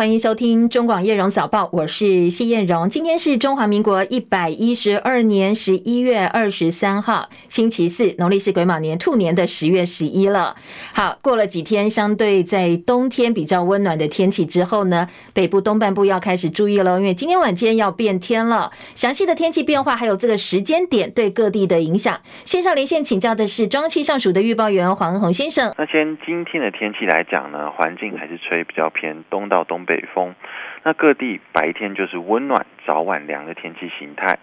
[0.00, 2.88] 欢迎收听中广叶荣早报，我是谢艳荣。
[2.88, 10.56] 今天是中华民国一百一十二年十一月二十三号，星期四，农历是癸卯年兔年的十月十一了。
[10.94, 18.72] 好，过了几天，相对在冬天比较温暖的天气之后呢，北部东半部要开始注意了，因为今天晚间要变天了。
[18.94, 25.74] 详细的天气变化还有这个时间点对各地的影响，线上连线请教的是中气象署的预报员黄恩鸿先生。
[25.76, 30.04] 那先今天的天气来讲呢，环境还是吹比较偏东到东北。
[30.14, 30.36] 风，
[30.84, 34.38] 那各地白天就是温暖，早晚凉的天气形态。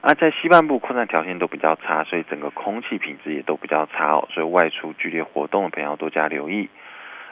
[0.00, 4.26] 而在西半部，扩散条件都比较差，所以整个空气品质也都比较差哦。
[4.30, 6.70] 所以外出剧烈活动的朋友要多加留意。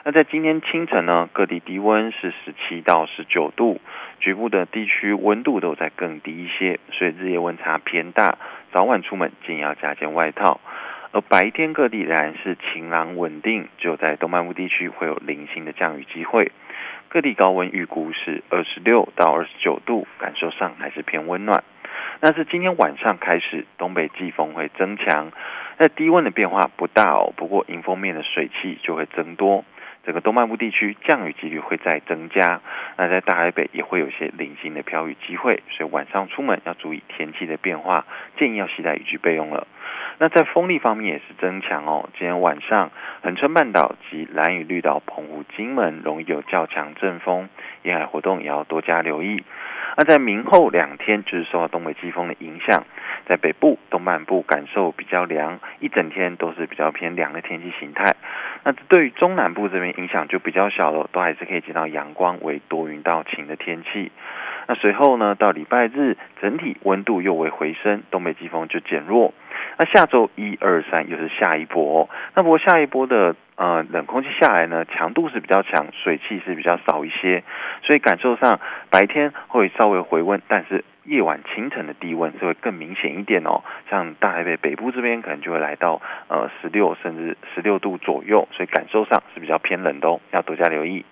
[0.03, 3.81] 那在今天清晨呢，各地低温是十七到十九度，
[4.19, 8.37] 局部的地区温度都在更低一些，所以日夜温差偏大。
[8.71, 10.59] 早晚出门建议要加件外套。
[11.11, 16.51] 而白天各地仍然是晴朗稳定，只有在东半部地区会有零星的降雨机会。
[17.09, 21.63] 各地高温预估是二十六到二十九度，感受上还是偏温暖。
[22.19, 25.31] 那是今天晚上开始，东北季风会增强，
[25.77, 29.63] 那低温的变化不大哦，不过迎风面的水汽就会增多，
[30.05, 32.61] 整个东半部地区降雨几率会再增加。
[32.97, 38.05] 那在大海北也会有些零星的飘雨机会，所以晚上出门要注意天气的变化，
[38.37, 39.67] 建议要携带雨具备用了。
[40.17, 42.09] 那在风力方面也是增强哦。
[42.17, 42.91] 今天晚上，
[43.21, 47.49] 恒春半岛及兰屿绿岛、澎湖、金门容易有较强阵风，
[47.83, 49.43] 沿海活动也要多加留意。
[49.97, 52.83] 那在明后两天，就是受到东北季风的影响，
[53.27, 58.15] 在北部、东半部感受比较凉，一整天都是比较偏凉的天气形态。
[58.63, 64.11] 那对于中南部这边影响就比较小了，都还是可以见到阳光为多云到晴的天气。
[64.67, 69.33] 那随后呢，到礼拜日，整体温度又为回升，东北季风就减弱。
[69.77, 72.09] 那下周一二三又是下一波哦。
[72.33, 77.43] 那不过下一波的呃冷空气下来呢，强度是比较强，水汽是比较少一些，
[77.83, 83.63] 所以感受上白天会稍微回温，但是夜晚清晨的低温是会更明显一点哦。
[83.89, 91.05] 像大台北北部这边可能就会来到呃十六甚至十六度左右，所以感受上是比较偏冷的哦，要多加留意。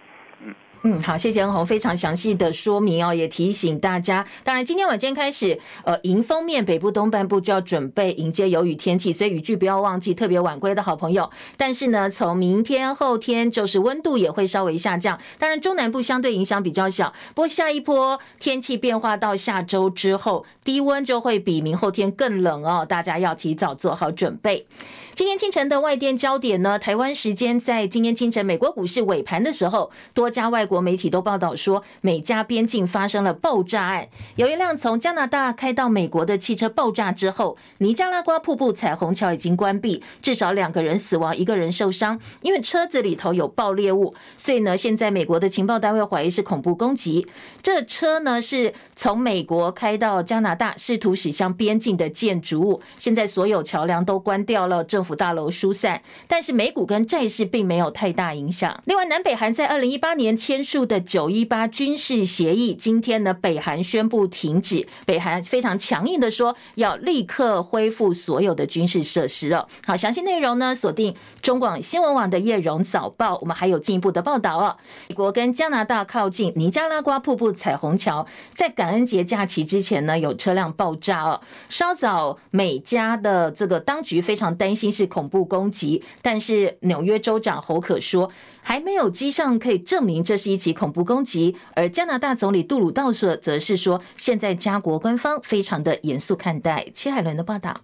[0.85, 4.25] 嗯，好，谢谢恩红非常详细的说明哦，也提醒大家。
[4.43, 10.13] 当然，今天晚间开始，呃，迎风面北部东半部就要准备迎接有雨天气，所以雨具不要忘记。
[10.13, 15.17] 特别晚归的好朋友，但是呢，从明天后天就是温度也会稍微下降。
[15.39, 17.13] 当然，中南部相对影响比较小。
[17.33, 24.67] 不过下一波天气变化到下周之后，低温就会比明后天更冷哦，大家要提早做好准备。
[25.15, 34.07] 今天清晨的外电焦点呢，台湾时间在今天清晨，美国股市尾盘的时候，多家外国国媒体都报道说，美加边境发生了爆炸案，
[34.37, 47.27] 有一辆从加拿大开到美国的汽车爆炸之后，尼加拉瓜瀑布彩虹桥已经关闭，至少两个人死亡，一个人受伤，因为车子里头有爆裂物，所以呢，现在美国的情报单位怀疑是恐怖攻击。
[47.61, 58.81] 这车呢是从美国开到加拿大，试图驶向边境的建筑物，现在所有桥梁都关掉了，政府大楼疏散，但是美股跟债市并没有太大影响。
[58.85, 64.87] 另外，南北韩在二零一八年签署的九一八军事协议，今天呢，北韩宣布停止。
[65.05, 69.67] 北韩非常强硬的说，要立刻恢复所有的军事设施哦。
[69.85, 74.77] 好，详细内容呢，锁定中广新闻网的叶荣早报，我们还有进一步的报道哦。
[75.09, 78.25] 美国跟加拿大靠近尼加拉瓜瀑布彩虹桥，
[78.55, 81.41] 在感恩节假期之前呢，有车辆爆炸哦。
[81.67, 84.93] 稍早，美加的这个当局非常担心。
[84.93, 88.29] 是恐怖攻击，但是纽约州长侯可说，
[88.63, 91.55] 还没有迹象可以证明这是一起恐怖攻击。
[91.75, 96.87] 而加拿大总理杜鲁道说，则是说，现在加国官方非常的严肃看待。
[96.95, 97.75] 齐海伦的报道。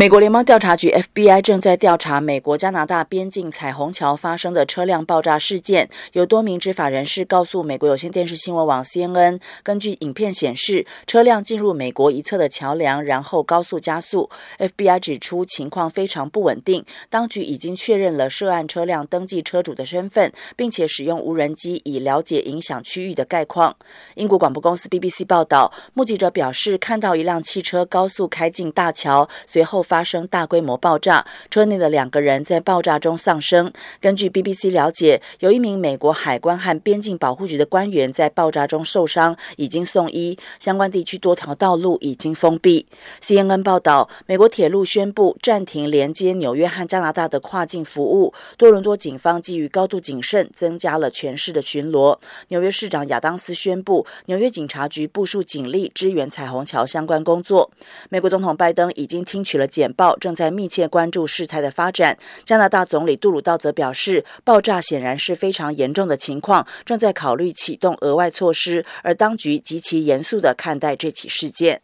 [0.00, 5.90] 美国联邦调查局 FBI 正在调查美国加拿大边境彩虹桥发生的车辆爆炸事件。
[6.12, 14.30] 有多名执法人士告诉美国有线电视新闻网 CNN，根据影片显示，车辆进入美国一侧的桥梁，然后高速加速。
[14.56, 23.76] FBI 指出情况非常不稳定，当局已经确认了涉案车辆登记车主的身份，并且使用无人机以了解影响区域的概况。
[24.14, 29.84] 英国广播公司 BBC 报道，目击者表示看到一辆汽车高速开进大桥，随后。
[29.90, 33.72] 发生大规模爆炸，车内的两个人在爆炸中丧生。
[34.00, 40.38] 根据 BBC 了解，有一名美国海关和边境保护局的官员在爆炸中受伤，已经送医。
[40.60, 42.86] 相关地区多条道路已经封闭。
[43.20, 48.32] CNN 报道，美国铁路宣布暂停连接纽约和加拿大的跨境服务。
[48.56, 52.16] 多伦多警方基于高度谨慎，增加了全市的巡逻。
[52.50, 57.72] 纽约市长亚当斯宣布，纽约警察局部署警力支援彩虹桥相关工作。
[58.08, 59.66] 美国总统拜登已经听取了。
[59.70, 62.18] 简报，正在密切关注事态的发展。
[62.44, 71.80] 加拿大总理杜鲁道则表示，爆炸显然是非常严重的情况，正在考虑启动额外措施，而当局极其严肃地看待这起事件。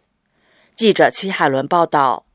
[0.75, 2.26] 记者戚海伦报道。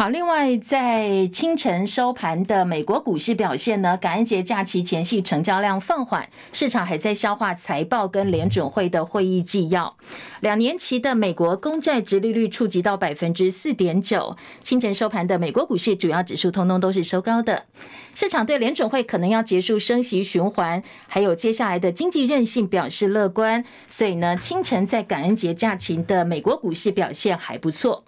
[0.00, 9.94] 好，另外在清晨收盘的美国股市表现呢，感恩节假期前夕成交量放缓，市场还在消化财报跟联准会的会议纪要。
[10.40, 17.66] 两年期的美国公债殖利率触及到百分之四点九，清晨收盘的美国股市主要指数通通都是收高的。
[18.14, 28.02] 市场对联准会可能要结束升息循环，还有接下来的经济韧性表示乐观，所以呢，清晨在感恩节假期的美国股市表现还不错。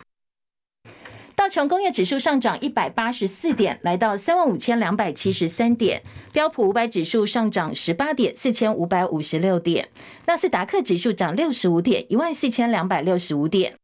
[1.43, 6.00] 道琼工业指数上涨一百八十四点，来到三万五千两百七十三点。
[6.33, 9.89] 标普五百指数上涨十八点，四千五百五十六点。
[10.25, 13.75] 纳斯达克指数涨六十五点，一万四千两百六十五点。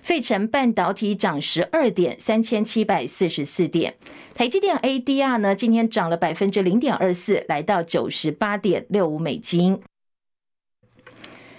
[0.00, 3.96] 费城半导体涨十二点，三千七百四十四点。
[4.32, 9.78] 台积电 ADR 呢，今天涨了百分之零点二四，来到九十八点六五美金。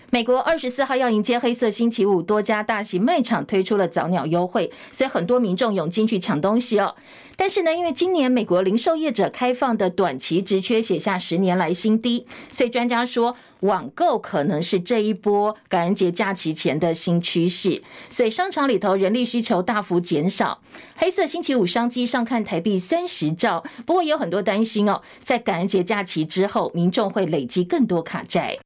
[0.09, 6.95] 美国二十四号要迎接黑色星期五，多家大型卖场推出了早鸟优惠，所以很多民众涌进去抢东西哦。
[7.35, 17.83] 但是呢，因为今年美国零售业者开放的短期职缺写下十年来新低，所以专家说网购可能是这一波感恩节假期前的新趋势。
[18.09, 20.61] 所以商场里头人力需求大幅减少，
[20.95, 28.57] 黑色星期五商机上看台币三十兆，不过也有很多担心哦，在感恩节假期之后，民众会累积更多卡债。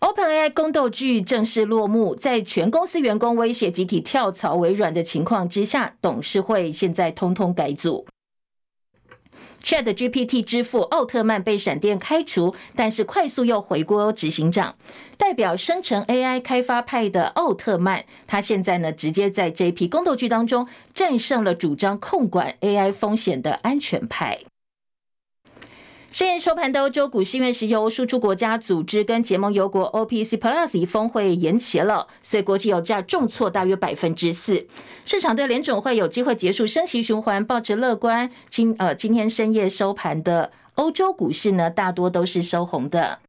[0.00, 8.06] OpenAI 宫斗剧正式落幕，在全公司员工威胁集体跳槽微软的情况之下，董事会现在通通改组。
[9.62, 14.74] ChatGPT 之父奥特曼被闪电开除，但是快速又回锅执行长，
[15.18, 24.38] 代表生成 AI 开发派的奥特曼，他现在呢直接在这批宫斗剧当中战胜了主张控管 AI 风险的安全派。
[26.12, 34.66] 深夜收盘的欧洲股市，因为石油输出国家组织跟结盟油国 OPC Plus 峰会延期了，所以国际油价重挫大约百分之四。
[35.04, 38.28] 市场对联准会有机会结束升息循环抱持乐观。
[38.48, 43.20] 今呃今天深夜收盘的欧洲股市呢，大多都是收红的。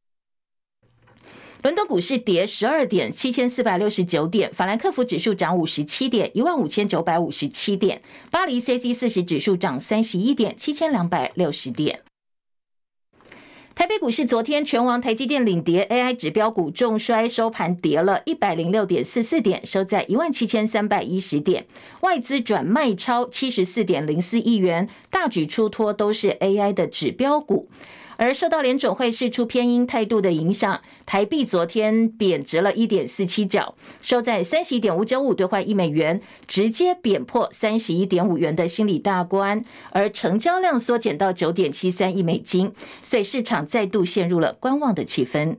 [1.62, 8.00] 伦敦股市跌十二点，七千四百六十九点；法兰克福指数涨五十七点，一万五千九百五十七点；
[8.32, 12.00] 巴黎 c c 四十指数涨三十一点，七千两百六十点。
[13.74, 21.66] 台北股市昨天全网台积电领跌，AI 指标股重衰，收盘跌了一百零六点四四点，收在一万七千三百一十点。
[22.02, 27.68] 外资转卖超七十四点零四亿元，大举出脱都是 AI 的指标股。
[28.16, 42.72] 而受到联准会释出偏鹰态度的影响，台币昨天贬值了一点四七角，收在三十一点五九五兑换一美元，直接贬破三十一点五元的心理大关，而成交量缩减到九点七三亿美金，
[43.02, 45.56] 所以市场再度陷入了观望的气氛。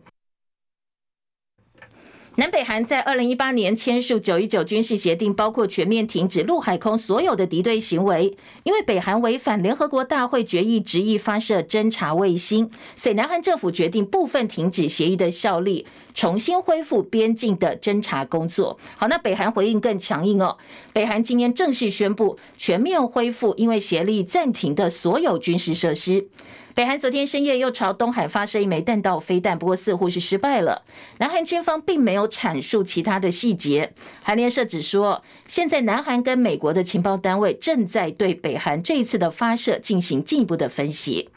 [2.35, 8.35] 南北韩在二零一八年签署九一九军事协定，包括全面停止陆海空所有的敌对行为。
[8.63, 15.85] 因为北韩违反联合国大会决议，执意发射侦察卫星，所以南韩政府决定部分停止协议的效力，
[16.15, 18.79] 重新恢复边境的侦察工作。
[18.97, 20.57] 好，那北韩回应更强硬哦。
[20.91, 26.27] 北韩今天正式宣布全面恢复因为协力暂停的所有军事设施。
[26.75, 30.81] 北韩昨天深夜又朝东海发射一枚弹道飞弹，不过似乎是失败了。
[31.19, 33.93] 南韩军方并没有阐述其他的细节。
[34.23, 41.29] 韩联社指说，现在南韩跟美国的情报单位正在对北韩这一次的发射进行进一步的分析。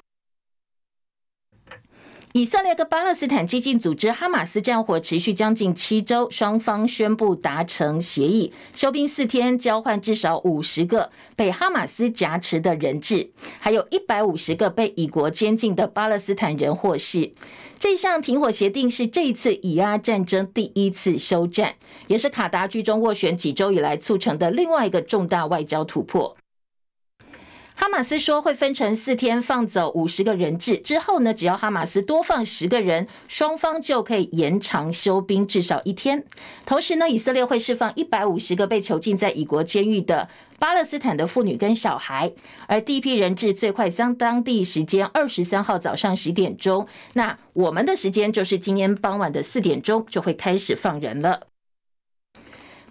[2.37, 17.33] 以色列跟巴勒斯坦激进组织哈马斯战火持续将近七周，双方宣布达成协议，休兵四天，交换至少五十个被哈马斯挟持的人质，还有一百五十个被以国监禁的巴勒斯坦人获释。
[17.78, 21.76] 这项停火协定是这一次以阿战争第一次休战，
[22.07, 26.37] 也是卡达居中斡旋几周以来促成的另外一个重大外交突破。
[27.78, 36.25] 哈马斯说会分成四天放走五十个人质，之后呢，只要哈马斯多放十个人，双方就可以延长休兵至少一天。
[36.64, 40.26] 同时呢，以色列会释放一百五十个被囚禁在以国监狱的
[40.59, 42.33] 巴勒斯坦的妇女跟小孩，
[42.66, 51.49] 而第一批人质最快将当地时间二十三号早上十点钟，那我们的时间就是今天傍晚的四点钟就会开始放人了。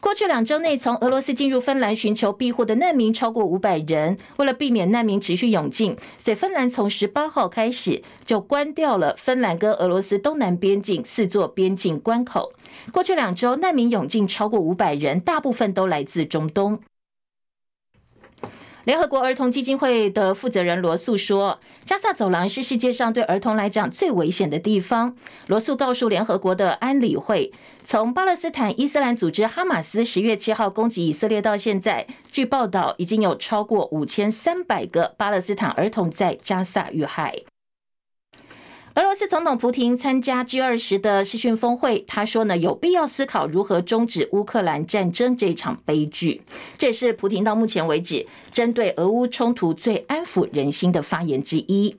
[0.05, 4.19] 过去两周内，从俄罗斯进入芬兰寻求庇护的难民超过五百人。
[4.37, 12.53] 为了避免难民持续涌进，所以芬兰从十八号开始就关掉了芬兰跟俄罗斯东南边境四座边境关口。
[12.91, 16.79] 过去两周，难民涌进超过五百人，大部分都来自中东。
[18.85, 25.15] 联合国儿童基金会的负责人罗素说：“加萨走廊是世界上对儿童来讲最危险的地方。”
[25.47, 27.51] 罗素告诉联合国的安理会
[27.83, 37.41] ：“从巴勒斯坦伊斯兰组织哈马斯十月七号攻击以色列到现在，据报道已经有超过五千三百个巴勒斯坦儿童在加萨遇害。”
[38.95, 46.41] 俄罗斯总统普京参加 G 二十的视讯峰会，他说呢，有必要思考如何终止乌克兰战争这场悲剧。
[46.77, 51.97] 这也是普京到目前为止针对俄乌冲突最安抚人心的发言之一。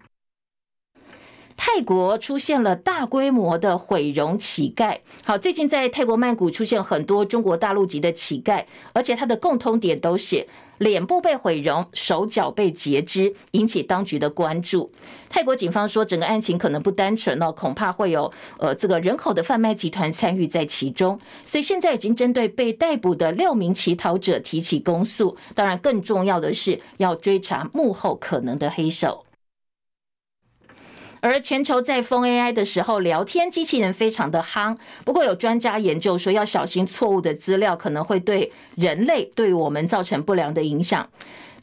[1.55, 5.01] 泰国出现了大规模的毁容乞丐。
[5.23, 10.47] 好，最近在泰国曼谷出现很多中国大陆籍的乞丐，而且他的共通点都是
[10.79, 14.91] 脸部被毁容，手脚被截肢，引起当局的关注。
[15.29, 21.19] 泰国警方说，整个案情可能不单纯哦，恐怕会有呃这个人口的贩卖集团参与在其中。
[21.45, 25.37] 所以现在已经针对被逮捕的六名乞讨者提起公诉。
[25.55, 29.26] 当然，更重要的是要追查幕后可能的黑手。
[31.27, 34.77] 而全球在封 AI 的时候，聊天机器人非常的夯。
[35.05, 41.09] 不过有专家研究说，要小心错误的资料可能会对人类、对我们造成不良的影响。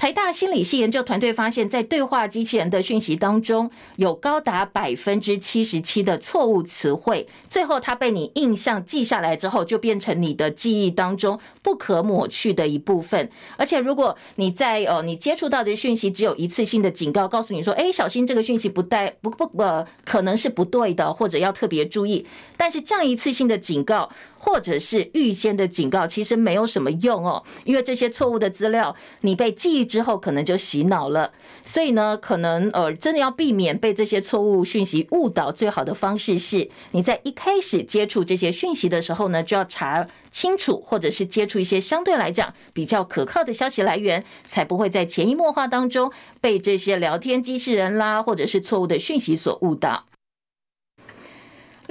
[0.03, 13.29] 台大心理系研究团队发现，在对话机器人的讯息当中，有高达百分之七十七的错误词汇，最后它被你印象记下来之后，就变成你的记忆当中不可抹去的一部分。
[13.55, 22.27] 而且，如果你在呃你接触到的讯息只有一次性的警告，告诉你说，哎，小心这个讯息不带不不呃可能是不对的，或者要特别注意。
[22.57, 24.10] 但是这样一次性的警告，
[24.46, 31.32] 或者是预先的警告，其实没有什么用哦，因为这些错误的资料你被记忆之后，可能就洗脑了。
[31.64, 50.04] 所以呢，可能呃，真的要避免被这些错误讯息误导，最好的方式是你在一开始接触这些讯息的时候呢，就要查清楚，或者是接触一些相对来讲比较可靠的消息来源，才不会在潜移默化当中被这些聊天机器人啦，或者是错误的讯息所误导。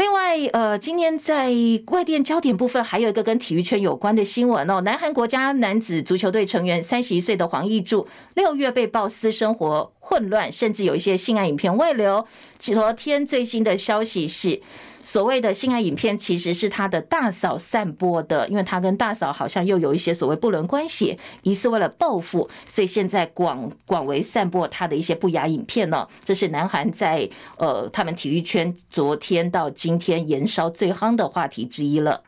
[0.03, 1.53] 另外，呃，今天在
[1.93, 4.81] 外电焦点部分，还有一个跟体育圈有关的新闻哦。
[4.81, 12.27] 南韩国家男子足球队成员三十一岁的黄义柱，六月被曝私生活混乱，甚至有一些性爱影片外流。
[12.59, 14.61] 昨天最新的消息是。
[15.05, 26.07] 所谓的性爱影片其实是他的大嫂散播的，因为他跟大嫂好像又有一些所谓不伦关系，疑似为了报复，所以现在广广为散播他的一些不雅影片呢。
[26.25, 32.23] 这是南韩在呃他们体育圈昨天到今天延烧最夯的话题之一了。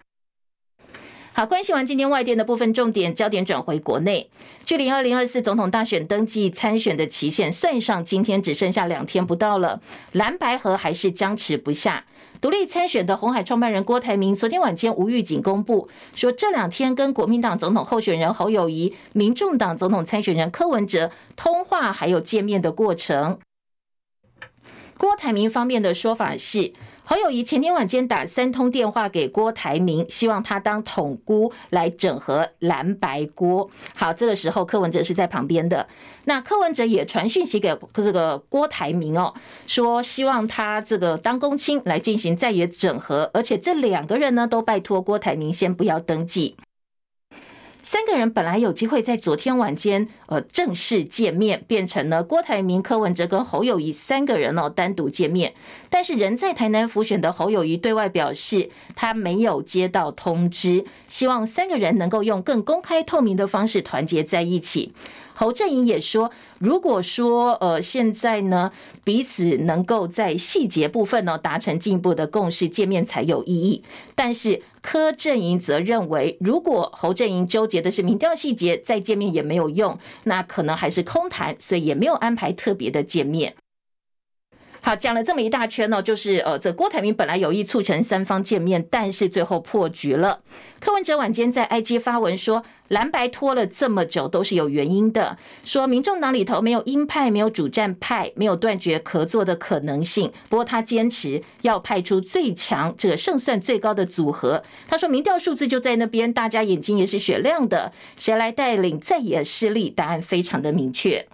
[1.37, 4.31] 好，关心完今天外电的部分重点，焦点转回国内，
[4.65, 9.81] 距离二零二四总统大选登记参选的期限算上今天只剩下两天不到了，
[10.13, 12.05] 蓝白河还是僵持不下。
[12.41, 23.41] 独立参选的红海创办人郭台铭昨天晚间无预警公布，说这两天跟国民党总统候选人侯友宜、民众党总统参选人柯文哲通话还有见面的过程。
[24.97, 26.73] 郭台铭方面的说法是。
[27.07, 33.71] 侯友宜前天晚间打三通电话给郭台铭，希望他当统姑来整合蓝白锅。
[33.95, 35.87] 好，这个时候柯文哲是在旁边的。
[36.25, 39.35] 那柯文哲也传讯息给这个郭台铭哦，
[39.67, 46.57] 说希望他这个当公卿来进行再野整合，而且这两个人呢都拜托郭台铭先不要登记。
[47.85, 55.53] 三个人本来有机会在昨天晚间，呃，正式见面，变成了郭台铭、柯文哲跟侯友谊三个人哦单独见面。
[55.91, 64.95] 但是人在台南辅选的侯友谊对外表示，他没有接到通知，希望三个人能够用更公开透明的方式团结在一起。
[65.35, 68.71] 侯振营也说，如果说呃现在呢
[69.03, 73.83] 彼此能够在细节部分呢达成进一步的共识，见面才有意义。
[74.15, 83.55] 但是柯振营则认为，如果侯振营纠结的是民调细节，再见面也没有用，那可能还是空谈，所以也没有安排特别的见面。
[84.87, 90.43] 好，讲了这么一大圈呢，就是呃，这郭台铭本来有意促成三方见面，但是最后破局了。
[90.79, 100.31] 柯文哲晚间在 IG 发文说，蓝白拖了这么久都是有原因的，说民众党里头没有鹰派，没有主战派，没有断绝合作的可能性。
[100.51, 104.63] 不过他坚持要派出最强、这个胜算最高的组合。
[104.87, 109.89] 他说，民调数字就在那边，大家眼睛也是雪亮的，谁来带领再也失利？
[109.89, 111.27] 答案非常的明确。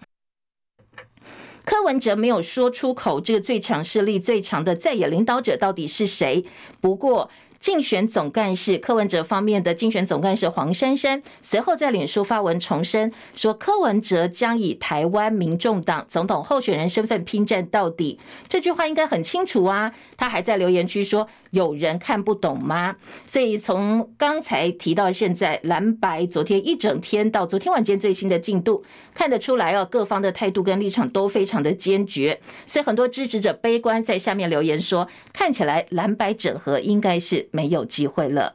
[1.64, 6.44] 柯文哲没有说出口，这个最强势力、最强的在野领导者到底是谁？
[6.80, 18.18] 不过，竞选总干事柯文哲方面的竞选总干事黄珊珊随后在脸书发文重申，说柯文哲将以台湾民众党总统候选人身份拼战到底。
[18.48, 19.92] 这句话应该很清楚啊！
[20.16, 32.40] 他还在留言区说：“有人看不懂吗？”所以从刚才提到现在蓝白昨天一整天到昨天晚间最新的进度，看得出来哦，各方的态度跟立场都非常的坚决。
[32.66, 38.54] 所以很多支持者悲观，在下面留言说：“看起来蓝白整合应该是。”没有机会了。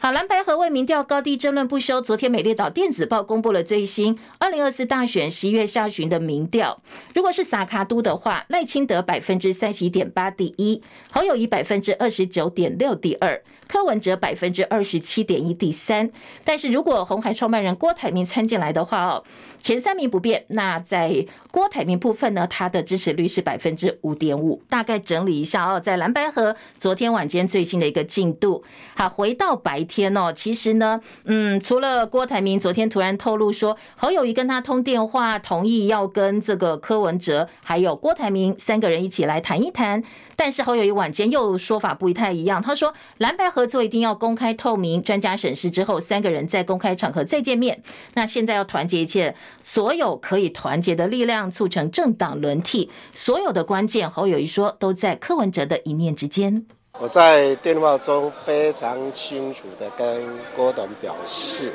[0.00, 2.00] 好，蓝白河为民调高低争论不休。
[2.00, 6.80] 昨天美丽岛电子报公布了最新二零二四大选十一月下旬的民调。
[7.16, 16.08] 如果是撒卡都的话，赖清德百分之三十一点八第一，侯友宜百分之二十九点六第二，柯文哲百分之二十七点一第三。
[16.44, 19.24] 但是如果红海创办人郭台铭参进来的话哦。
[19.60, 22.46] 前三名不变，那在郭台铭部分呢？
[22.48, 24.62] 他的支持率是百分之五点五。
[24.68, 28.62] 大概整理一下哦，在蓝白河昨天晚间最新的一个进度。
[28.94, 40.04] 好，回到白天哦，其实呢，嗯，除了郭台铭昨天突然透露说侯友宜跟他通电话，同意要跟这个柯文哲还有郭台铭三个人一起来谈一谈。
[40.36, 47.82] 但是侯友宜晚间又说法不太一样，他说蓝白合作一定要公开透明，专家审视之后，三个人在公开场合再见面。
[48.14, 49.34] 那现在要团结一切。
[49.62, 52.90] 所有可以团结的力量，促成政党轮替。
[53.12, 56.66] 所有的关键，侯友宜说，都在柯文哲的一念之间。
[57.00, 60.20] 我在电话中非常清楚地跟
[60.56, 61.72] 郭董表示，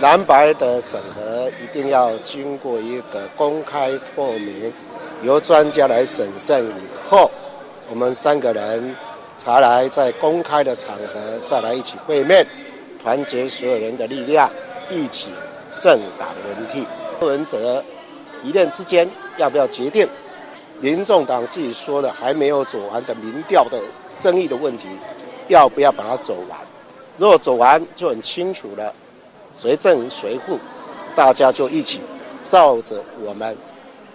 [0.00, 4.72] 蓝白的整合一定要经过一个公开透明，
[5.24, 6.72] 由专家来审慎以
[7.10, 7.28] 后，
[7.90, 8.94] 我们三个人
[9.36, 12.46] 才来在公开的场合再来一起会面，
[13.02, 14.48] 团结所有人的力量，
[14.88, 15.30] 一起。
[15.80, 16.84] 政党轮替，
[17.20, 17.82] 柯文哲
[18.42, 20.08] 一念之间要不要决定？
[20.80, 23.80] 民众党自己说的还没有走完的民调的
[24.20, 24.88] 争议的问题，
[25.48, 26.58] 要不要把它走完？
[27.16, 28.92] 如果走完就很清楚了，
[29.54, 30.58] 谁正谁负，
[31.16, 32.00] 大家就一起
[32.42, 33.56] 照着我们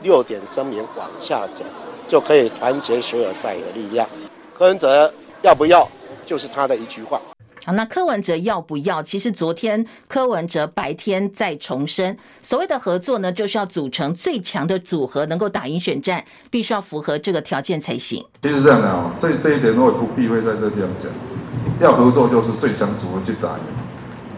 [0.02, 1.64] 六点声明往下走，
[2.08, 4.08] 就可以团结所有在野的力量。
[4.58, 5.88] 柯文哲要不要，
[6.26, 7.20] 就是他的一句话。
[7.66, 9.02] 好，那柯文哲要不要？
[9.02, 18.26] 其实昨天柯文哲白天再重申，所谓的合作呢，就是要组成最强的组合，能够打赢选战，必须要符合这个条件才行。
[18.42, 21.10] 其实这样的啊，这这一点我也不避讳在这地方讲，
[21.80, 23.64] 要合作就是最强组合去打赢。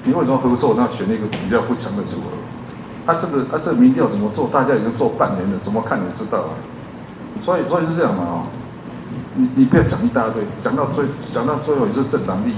[0.04, 0.76] 你为什么合作？
[0.78, 2.38] 那选一个比较不强的组合？
[3.08, 4.48] 他、啊、这个啊，这个民调怎么做？
[4.54, 6.54] 大家已经做半年了，怎么看也知道啊。
[7.44, 8.46] 所以，所以是这样嘛啊，
[9.34, 12.56] 你你不要讲一大堆，讲到最讲到最后也是政党利益。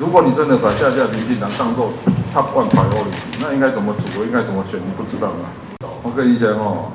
[0.00, 1.92] 如果你真的把下架民进党当做
[2.32, 5.52] top one priority，那应该怎么组合，应该怎么选，你不知道吗？
[6.02, 6.90] 我跟你讲哦，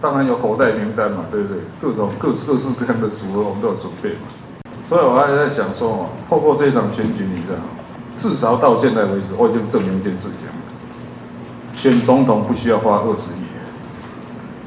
[0.00, 1.62] 当然有口袋名单嘛，对不对？
[1.80, 4.26] 各种各各式各样的组合，我们都有准备嘛。
[4.88, 7.58] 所以我还在想说哦，透过这场选举，你知道，
[8.18, 10.50] 至少到现在为止，我已经证明一件事情：
[11.76, 13.46] 选总统不需要花二十亿，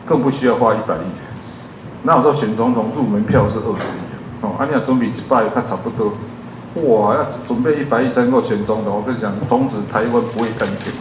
[0.08, 1.08] 更不需要花一百亿。
[2.04, 4.00] 那我说选总统入门票是二十亿，
[4.40, 6.14] 哦，按你准备一百亿，他差不多。
[6.84, 7.16] 哇！
[7.16, 10.94] 要准备一百亿三个选总统，我跟你讲，从此台湾不会干净。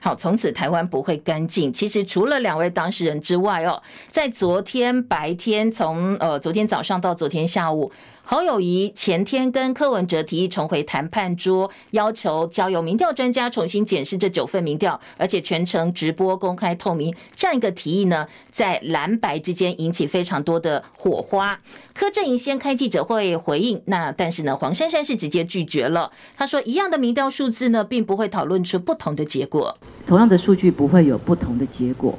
[0.00, 1.72] 好，从此台湾不会干净。
[1.72, 7.90] 其实除了两位当事人之外哦，在昨天白天，从呃昨天早上到昨天下午。
[8.24, 17.14] 侯友宜前天跟柯文哲提议重回谈判桌，要求交由民调专家重新检视这九份民调，而且全程直播公开透明。
[17.34, 21.60] 这样一个提议呢，在蓝白之间引起非常多的火花。
[21.92, 26.10] 柯阵营先开记者会回应，那但是呢，黄珊珊是直接拒绝了。
[26.36, 29.76] 他说，一样的民调数字呢，并不会讨论出不同的结果。
[30.06, 32.16] 同样的数据不会有不同的结果。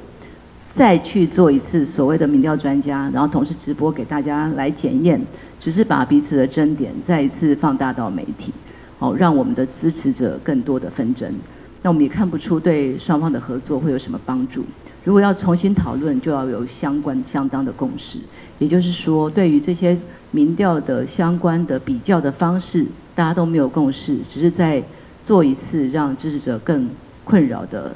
[0.74, 5.20] 再去做一次所谓的民调专家，然后同时直播给大家来检验。
[5.60, 8.52] 只是把彼此的争点再一次放大到媒体，
[8.98, 11.32] 好，让我们的支持者更多的纷争。
[11.80, 14.62] 那我们也看不出对双方的合作会有什么帮助。
[15.04, 18.18] 如果要重新讨论，就要有相关相当的共识。
[18.58, 19.96] 也就是说，对于这些
[20.32, 22.84] 民调的相关的比较的方式，
[23.14, 24.82] 大家都没有共识，只是在
[25.24, 26.90] 做一次让支持者更
[27.24, 27.94] 困扰的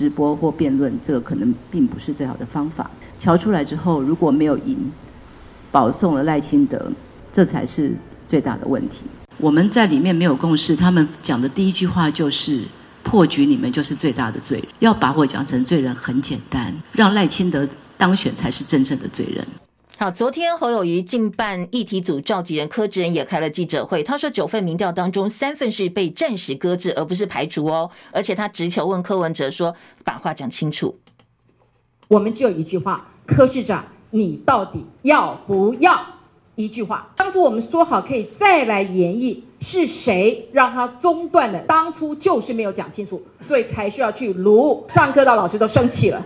[0.00, 2.90] 直播或辩论，这个可能并不是最好的方法。
[3.20, 4.90] 乔出来之后，如果没有赢，
[5.70, 6.90] 保送了赖清德。
[7.34, 7.92] 这才是
[8.26, 9.02] 最大的问题。
[9.36, 12.64] 我们在里面没有共识，他们讲的第一句话就是
[13.02, 14.68] 破局，你们就是最大的罪人。
[14.78, 19.46] 要把我讲成罪人很简单，让赖清德当选才是真正的罪人。
[20.02, 27.90] 好，昨天侯友宜竞办议题组召集人柯志恩也开了记者会，他说九份民调当中三份是被暂时搁置，而不是排除哦。
[28.10, 30.98] 而且他直球问柯文哲说：“把话讲清楚。”
[32.08, 36.00] 我们只有一句话：柯市长，你到底要不要？
[36.54, 41.60] 一句话：当初我们说好可以再来研议，是谁让他中断的？
[41.64, 44.82] 当初就是没有讲清楚，所以才需要去卢。
[44.88, 46.24] 上课的老师都生气了。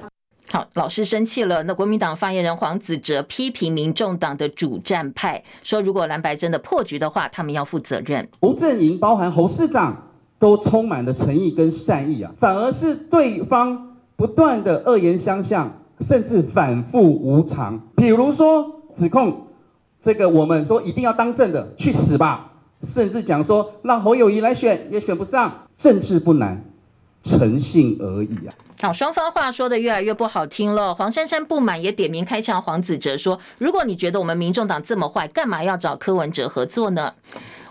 [0.50, 1.62] 好，老师生气了。
[1.64, 8.28] 那国民党发言人黄子哲批评民众党的主战派，说如果蓝白真的破局的话，他们要负责任。
[8.40, 15.72] 侯阵营包含侯市长都充满了诚意跟善意啊，反而是对方不断的恶言相向。
[16.00, 19.46] 甚至反复无常，比如说指控
[20.00, 22.50] 这个我们说一定要当正的去死吧，
[22.82, 26.62] 甚至讲说让侯友宜来选也选不上，政治不难，
[27.22, 28.52] 诚信而已啊。
[28.92, 30.94] 双方话说得越来越不好听了。
[30.94, 37.14] 黄珊珊不满也点名开枪，黄子哲说：如果你觉得我们民众党这么坏，干嘛要找柯文哲合作呢？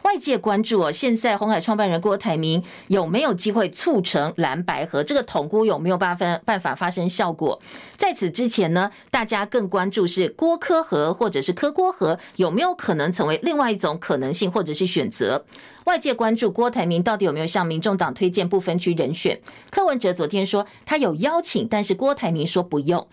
[0.04, 5.02] 外界关注哦，现在红海创办人郭台铭有没有机会促成蓝白河？
[5.02, 7.62] 这个统估有没有办法办法发生效果？
[7.96, 15.46] 在此之前呢，大家更关注是郭柯和或者是柯郭和有没有可能成为另外一种可能性或者是选择？
[15.86, 19.42] 外界关注郭台铭到底有没有向民众党推荐不分区人选？
[19.70, 23.06] 柯文哲昨天说他有邀请，但是郭台铭说不用。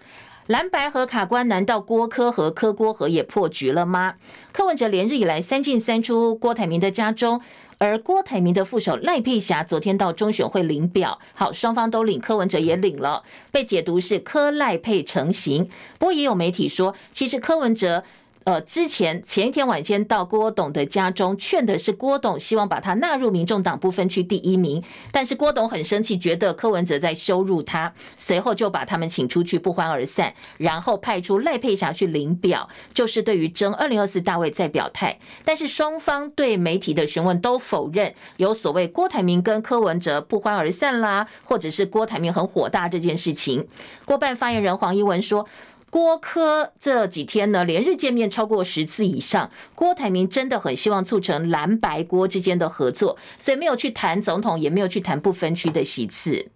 [0.46, 4.14] 蓝白和卡关，难道郭柯和柯郭和也破局了吗？
[4.52, 7.40] 柯文哲连日以来三进三出郭台铭的家中，
[7.78, 15.68] 而郭台铭的副手赖佩霞昨天到中选会领表，好，双方都领，柯文哲也领了，被解读是柯赖配成型。
[15.98, 18.04] 不过也有媒体说，其实柯文哲。
[18.50, 24.82] 呃，之前前一天晚间到郭董的家中劝的是郭董，希望把他纳入民众党不分区第一名，
[25.12, 35.20] 但是郭董很生气，觉得柯文哲在羞辱他，随后就把他们请出去不欢而散，然后派出赖佩霞去领表，就是对于争二零二四大位再表态。
[35.44, 43.68] 但是双方对媒体的询问都否认有所谓郭台铭跟柯文哲不欢而散啦，或者是郭台铭很火大这件事情。
[44.04, 45.46] 郭办发言人黄怡文说。
[45.90, 49.50] 郭科这几天呢，连日见面超过十次以上。
[49.74, 56.50] 郭台铭真的很希望促成蓝白郭之间的合作，所以没有去谈总统，也没有去谈不分区的席次。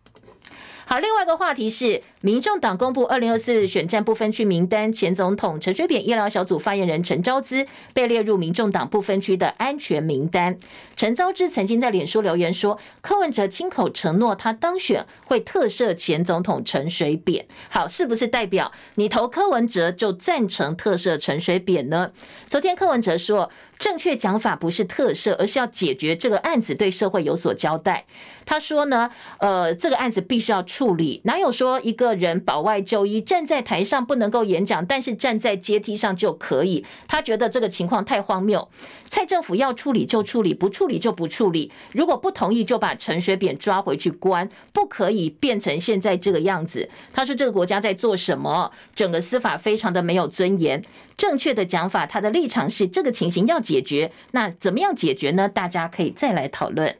[0.86, 10.58] 好，另外一个话题是，民众党公布二零二四选战不分区名单，前总统陈水扁医疗小组发言人陈昭姿被列入民众党不分区的安全名单。
[10.94, 17.46] 陈昭之曾经在脸书留言说，柯文哲亲口承诺他当选会特赦前总统陈水扁。
[17.70, 22.12] 好，是不是代表你投柯文哲就赞成特赦陈水扁呢？
[22.48, 23.50] 昨天柯文哲说。
[23.76, 28.06] 正确讲法不是特赦，而是要解决这个案子，对社会有所交代。
[28.46, 36.84] 他说呢，呃，这个案子必须要处理，哪有说一个人保外就医，站在台上不能够演讲，但是站在阶梯上就可以？
[37.08, 38.68] 他觉得这个情况太荒谬。
[39.06, 41.70] 蔡政府要处理就处理，不处理就不处理。
[41.92, 46.88] 如果不同意，就把陈水扁抓回去关，不可以变成现在这个样子。
[47.12, 48.72] 他说这个国家在做什么？
[48.94, 50.82] 整个司法非常的没有尊严。
[51.16, 54.10] 正确的讲法，他的立场是这个情形要解决。
[54.32, 55.48] 那怎么样解决呢？
[55.48, 56.96] 大家可以再来讨论。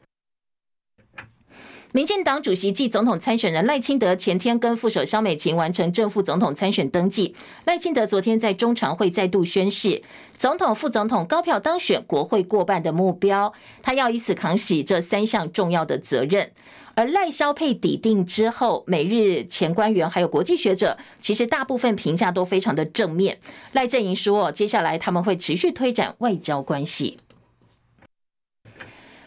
[1.95, 7.37] 民进党主席暨总统参选人赖清德前天跟副手萧美琴完成正副总统参选登记。
[7.67, 10.03] 赖清德昨天在中常会再度宣誓，
[10.35, 16.51] 总统、副总统高票当选，国会过半的目标，他要以此扛起这三项重要的责任。
[16.97, 23.39] 而赖萧配抵定之后，美日前官员还有国际学者，其实大部分评价都非常的正面。
[23.71, 27.19] 赖阵营说，接下来他们会持续推展外交关系。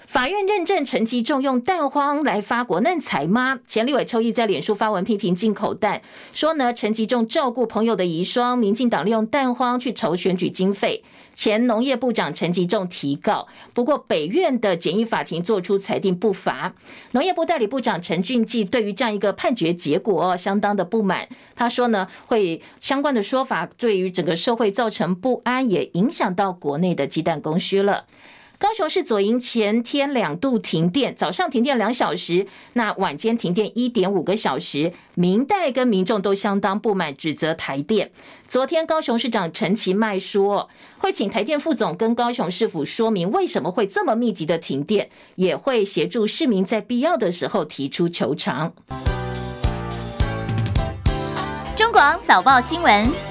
[0.08, 3.60] 法院认证陈吉仲用蛋荒来发国难财吗？
[3.68, 11.04] 前立委邱毅在脸书发文批评进口蛋，说呢，陈吉仲照顾朋友的遗孀，民进党利用蛋荒去筹选举经费。
[11.36, 16.74] 前农业部长陈吉仲提告，不过北院的简易法庭做出裁定不罚。
[17.12, 28.06] 农业部代理部长陈俊记对于这样一个判决结果哦相当的不满，他说呢，会相关的说法对于整个社会造成不安，也影响到国内的鸡蛋供需了。
[28.60, 38.12] 高雄市左营前天两度停电，早上停电两小时，那晚间停电一点五个小时，民代跟民众都相当不满，指责台电。
[38.48, 40.68] 昨天高雄市长陈其迈说，
[40.98, 48.74] 会请台电副总跟高雄市府说明为什么会这么密集的停电，也会协助市民在必要的时候提出求偿。
[51.76, 53.27] 中广早报新闻。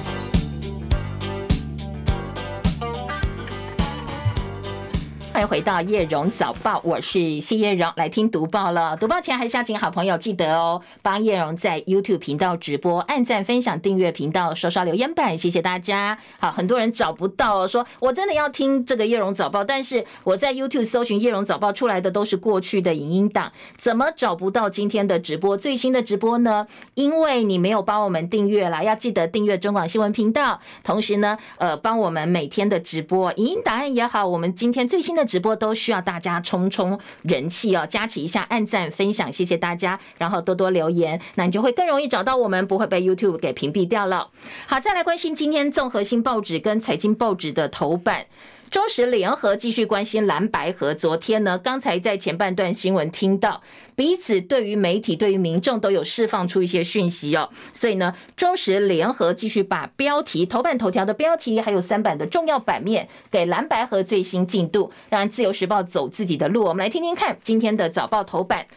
[5.37, 8.97] 欢迎回到叶荣早报，我是谢叶荣，来听读报了。
[8.97, 16.17] 读报前还是要请好朋友记得哦，帮叶荣在 YouTube 频道直播，按赞、分享、订阅频道，刷刷留言板，谢谢大家。
[16.39, 26.65] 好，很多人找不到，说我真的要听这个叶荣早报，但是我在 YouTube 搜寻叶荣早报出来的都是过去的影音档，怎么找不到今天的直播最新的直播呢？
[26.95, 44.29] 因为你没有帮我们订阅啦，要记得订阅中广新闻频道，同时呢，呃，帮我们每天的直播影音档案也好，我们今天最新的直播都需要大家冲冲人气哦，加持一下，按赞分享，谢谢大家，然后多多留言，那你就会更容易找到我们，不会被 YouTube 给屏蔽掉了。
[44.65, 48.25] 好，再来关心今天综合性报纸跟财经报纸的头版。
[48.69, 50.93] 中时联合继续关心蓝白合。
[50.93, 53.61] 昨天呢，刚才在前半段新闻听到
[53.95, 57.49] 彼此对于媒体、对于民众都有释放出一些讯息哦。
[57.73, 66.65] 所以呢，中时联合继续把标题、头版头条的标题，还有三版的重要版面给蓝白合最新进度，让自由时报走自己的路。
[66.65, 68.67] 我们来听听看今天的早报头版。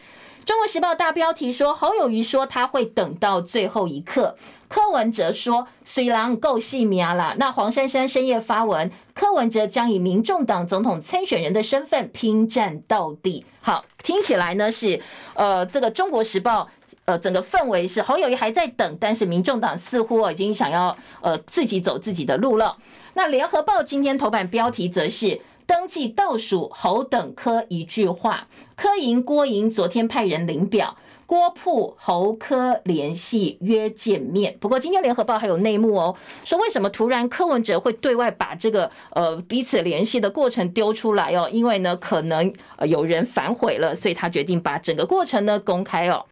[0.45, 4.37] 中国时报大标题说，侯友谊说他会等到最后一刻。
[4.71, 13.45] 柯文哲说：“虽然够细密了。”那黄珊珊深夜发文，柯文哲将以民众党总统参选人的身份拼战到底。
[13.59, 15.01] 好，听起来呢是
[15.33, 16.69] 呃，这个中国时报
[17.03, 22.77] 呃，整个氛围是侯友宜还在等，但是民众党似乎已经想要呃自己走自己的路了。
[23.15, 30.95] 那联合报今天头版标题则是登记倒数，侯等柯一句话，柯营郭营昨天派人领表。
[31.31, 41.49] 郭铺侯科联系约见面，不过今天联合报还有内幕哦，说为什么突然柯文哲会对外把这个呃彼此联系的过程丢出来哦？
[41.49, 42.53] 因为呢可能
[42.85, 46.25] 有人反悔了，所以他决定把整个过程呢公开哦。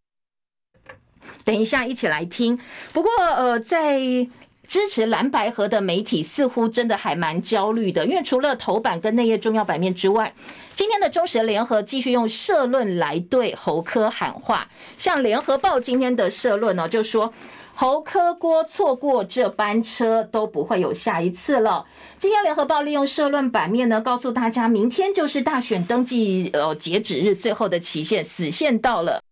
[1.46, 2.60] 等一下一起来听。
[2.92, 4.28] 不过呃在。
[4.70, 10.32] 支持蓝白合的媒体似乎真的还蛮焦虑的，因为除了头版跟内页重要版面之外，
[10.76, 14.70] 今天的中时联合继续用社论来对侯科喊话。
[14.96, 17.34] 像联合报今天的社论呢，就说
[17.74, 21.88] 侯科郭错过这班车都不会有下一次了。
[22.20, 29.24] 今天联合报利用社论版面呢，告诉大家，明天就是大选登记呃截止日最后的期限，死线到了。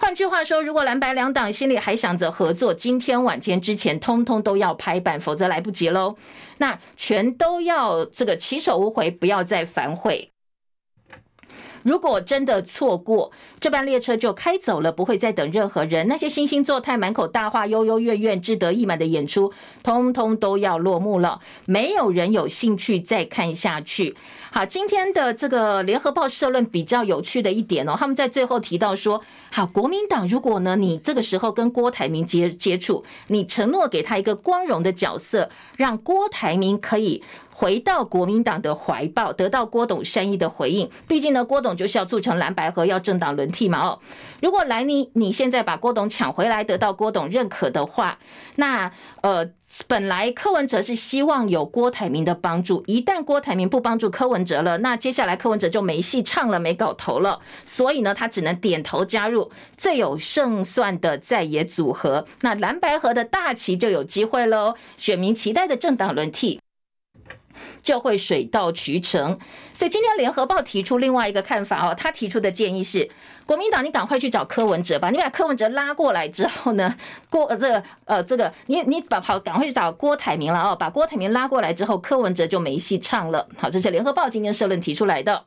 [0.00, 6.16] 换句话说，如果蓝白两党心里还想着合作，今天晚间之前通通都要拍板，否则来不及喽。
[6.56, 10.30] 那全都要这个起手无回，不要再反悔。
[11.82, 16.08] 如果真的错过这班列车就开走了，不会再等任何人。
[16.08, 21.40] 那些惺惺作态、满口大话、悠悠怨怨、志得意满的演出，通通都要落幕了。
[21.66, 24.16] 没有人有兴趣再看下去。
[24.52, 37.22] 好，今天的这个联合报社论比较有趣的一点哦，他们在最后提到说，好，国民党如果呢，你这个时候跟郭台铭接接触，你承诺给他一个光荣的角色，让郭台铭可以。
[37.52, 40.90] 回到国民党的怀抱，得到郭董善意的回应。
[41.06, 43.86] 毕竟呢，郭董就是要促成蓝白合，要政党轮替嘛。
[43.86, 43.98] 哦，
[44.40, 48.18] 如果来你你现在把郭董抢回来，得到郭董认可的话，
[48.56, 48.90] 那
[49.22, 49.50] 呃。
[49.86, 57.40] 本来柯文哲是希望有郭台铭的帮助，一旦郭台铭不帮助柯文哲了，那接下来柯文哲就没戏唱了，没搞头了。
[57.64, 64.74] 所以呢，他只能点头加入最有胜算的在野组合，那蓝白河的大旗就有机会喽。
[64.96, 66.60] 选民期待的政党轮替。
[67.82, 69.38] 就会水到渠成，
[69.74, 73.08] 所以今天联合报提出另外一个看法哦，他提出的建议是，
[73.46, 76.94] 国民党你赶快去找柯文哲吧，你把柯文哲拉过来之后呢，
[77.30, 83.48] 郭呃这个呃这个你你把跑赶快去找郭台铭了哦，把郭台铭拉过来之后，柯文哲就没戏唱了。
[83.58, 85.44] 好，这是联合报今天社论提出来的。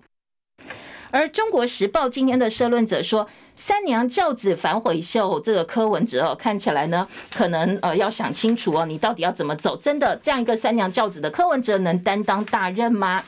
[1.13, 9.77] 而中国时报今天的社论者说，三娘教子反悔秀，这个柯文哲，看起来呢，可能呃要想清楚哦，你到底要怎么走？
[9.77, 13.23] 真的这样一个三娘教子的柯文哲能担当大任吗？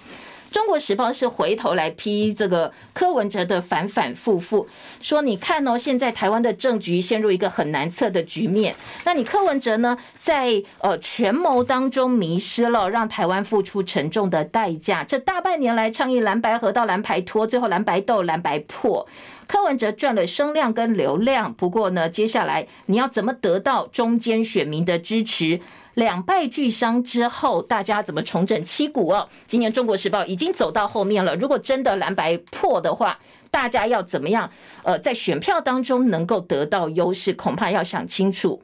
[0.55, 4.65] 中国时报是回头来批这个柯文哲的反反复复，
[5.01, 8.73] 说你看哦，现在台湾的政局陷入一个很难测的局面。
[9.03, 15.03] 那你柯文哲呢，在呃权谋当中迷失了，让台湾付出沉重的代价。
[15.03, 19.05] 这大半年来倡议蓝白合到蓝白拖，最后蓝白斗蓝白破，
[19.47, 21.53] 柯文哲赚了声量跟流量。
[21.53, 25.59] 不过呢，接下来你要怎么得到中间选民的支持？
[25.95, 29.29] 两败俱伤之后，大家怎么重整旗鼓哦？
[29.47, 31.35] 今年《中国时报》已经走到后面了。
[31.35, 33.17] 如果真的蓝白破的话，
[33.49, 34.51] 大家要怎么样？
[34.83, 38.61] 呃，在选票当中能够得到优势，恐怕要想清楚。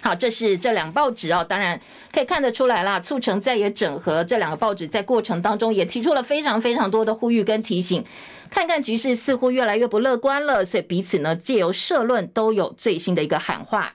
[0.00, 1.78] 好，这是这两报纸哦，当然
[2.12, 2.98] 可以看得出来啦。
[2.98, 8.02] 促成在野整合，这两个报纸在过程当中也提出了非常非常多的呼吁跟提醒。
[8.48, 13.94] 看看局势似乎越来越不乐观了，所以彼此呢借由社论都有最新的一个喊话。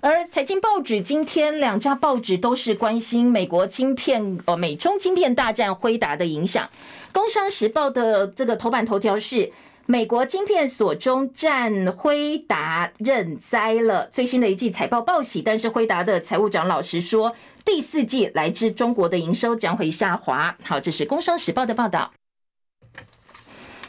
[0.00, 6.70] 而财经报纸今天两家报纸都是关心美国晶片，呃，美中晶片大战辉达的影响。
[7.12, 9.50] 工商时报的这个头版头条是
[9.86, 14.08] 美国晶片锁中战，辉达认栽了。
[14.12, 17.34] 最新的一季财报报喜，但是辉达的财务长老实说，
[17.64, 20.56] 第四季来自中国的营收将会下滑。
[20.62, 22.12] 好，这是工商时报的报道。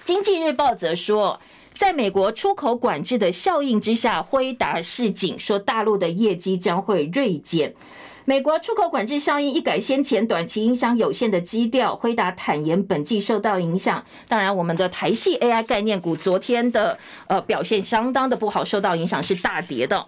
[0.04, 1.40] 经济日报则说。
[1.80, 7.74] 在美国出口管制的效应之下，辉达示警说，大陆的业绩将会锐减。
[8.30, 14.06] 美国出口管制效应一改先前短期影响有限的基调，辉达坦言本季受到影响。
[14.28, 20.06] 当然，我们的台系 AI 概念股昨天的呃表现相当的不好，受到影响是大跌的。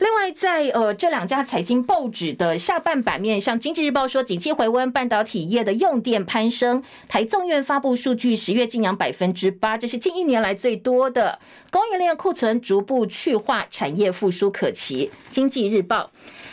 [0.00, 6.82] 另外，在呃这两家财经报纸的下半版面，像经济日报说，景气回温，半导体业的用电攀升。
[7.08, 11.38] 台综院发布数据，十月净扬百分之八，这是近一年来最多的。
[11.70, 15.10] 供应链库存逐步去化，产业复苏可期。
[15.30, 16.10] 经济日报。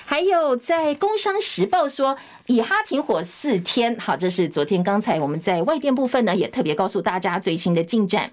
[0.09, 2.17] 还有在《工商时报》说，
[2.47, 8.31] 以哈停火四天，好，这是昨天刚才我们在外电部分呢，也特别告诉大家最新的进展。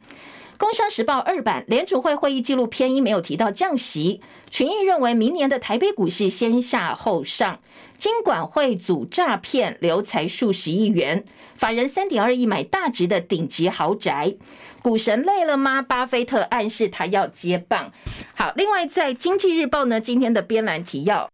[0.59, 7.61] 《工商时报》二版联储会会议记录偏一没有提到降息，群益认为明年的台北股市先下后上。
[7.99, 14.35] 金管会阻诈骗留财数十亿元，法人三点二亿买大直的顶级豪宅。
[14.81, 15.83] 股神累了吗？
[15.83, 17.93] 巴菲特暗示他要接棒。
[18.35, 21.29] 好，另外在《经济日报》呢，今天的编栏提要。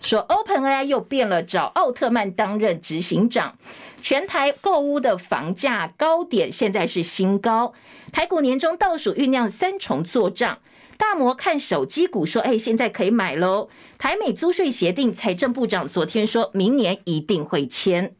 [0.00, 3.56] 说 OpenAI 又变了，找奥特曼担任执行长。
[4.02, 7.74] 全台购屋的房价高点现在是新高，
[8.10, 10.58] 台股年终倒数酝酿三重作帐。
[10.96, 18.14] 大摩看手机股说：“哎，现在可以买喽。”台美租税协定，财政部长昨天说明年一定会签。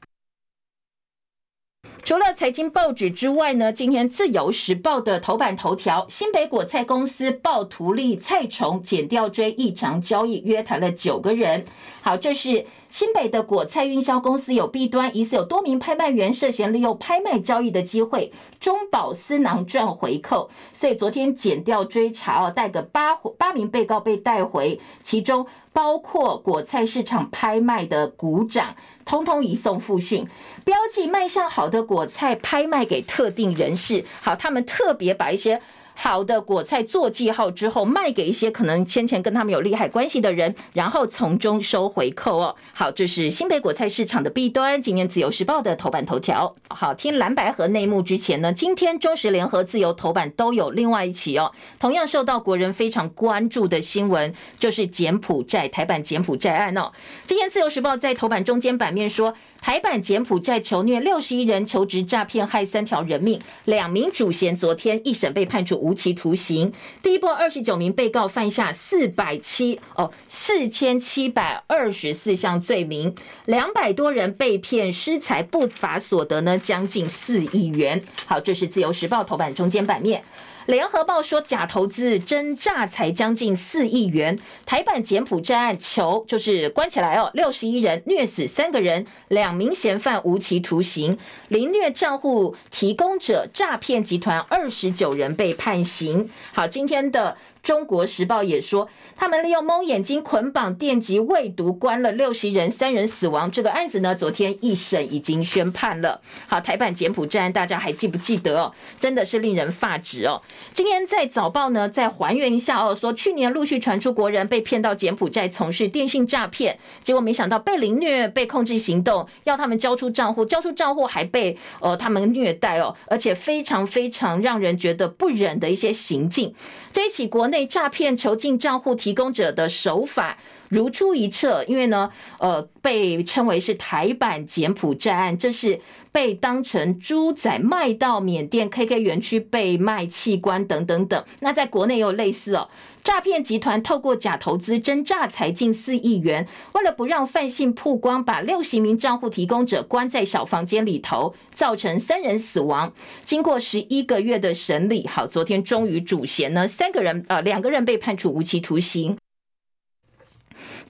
[2.11, 11.65] 除了财经报纸之外呢，今天自由时报的头版头条，新北果菜公司暴徒利菜虫检调追异常交易，约谈了九个人。
[12.03, 25.47] 好，这是新北的果菜运销公司有弊端，疑似有多名拍卖员涉嫌利用拍卖交易的机会中饱私囊赚回扣，所以昨天检调追查哦，带个八八名被告被带回，其中。
[25.73, 30.29] 包括果菜市场拍卖的股长，通通移送复讯，
[30.65, 34.05] 标记卖相好的果菜拍卖给特定人士。
[34.21, 35.61] 好，他们特别把一些。
[36.03, 42.57] 好的果菜做记号之后，卖给一些可能先前跟他们有利害关系的人，然后从中收回扣哦。
[42.73, 44.81] 好，这是新北果菜市场的弊端。
[44.81, 46.57] 今天自由时报的头版头条。
[46.71, 56.91] 好，听蓝白合内幕之前呢，今天中时联合自由头版都有另外一起哦，同样受到国人非常关注的新闻，就是柬埔寨台版柬埔寨案哦。
[57.27, 59.35] 今天自由时报在头版中间版面说。
[59.61, 66.73] 台版柬埔寨囚虐六十一人，求职诈骗害三条人命，两名主嫌昨天一审被判处无期徒刑。
[67.03, 73.15] 第一波二十九名被告犯下四百七哦四千七百二十四项罪名，
[73.47, 78.03] 两百多人被骗失财不法所得呢将近四亿元。
[78.27, 80.25] 好，这是自由时报头版中间版面。
[80.71, 96.31] 联合报说假投资真诈才将近四亿元，台版柬埔寨案囚就是关起来哦，六十一人虐死三个人，两名嫌犯无期徒刑，凌虐账户提供者诈骗集团二十九人被判刑。
[96.53, 97.37] 好，今天的。
[97.63, 103.51] 中国时报也说，他们利用蒙眼睛捆绑电极喂毒，关了六十人，三人死亡。
[103.51, 106.21] 这个案子呢，昨天一审已经宣判了。
[106.49, 108.73] 好，台版柬埔寨案，大家还记不记得哦？
[108.99, 110.41] 真的是令人发指哦。
[110.73, 126.55] 今天在早报呢，再还原一下哦，说去年陆续传出国人被骗到柬埔寨从事电信诈骗，结果没想到被凌虐、被控制行动，要他们交出账户，交出账户还被呃他们虐待哦，而且非常非常让人觉得不忍的一些行径。
[126.93, 135.81] 这一起国内诈骗囚禁账户提供者的手法如出一辙，因为呢，呃，被称为是台版柬埔寨案，这是
[136.13, 141.25] 被当成猪仔卖到缅甸 KK 园区被卖器官等等等。
[141.41, 142.69] 那在国内也有类似哦。
[143.03, 152.93] 诈骗集团透过假投资真诈财近四亿元，为了不让犯性曝光，把六十名账户提供者关在小房间里头，造成三人死亡。
[153.25, 159.17] 经过十一个月的审理，好，昨天终于主嫌呢，三个人呃两个人被判处无期徒刑。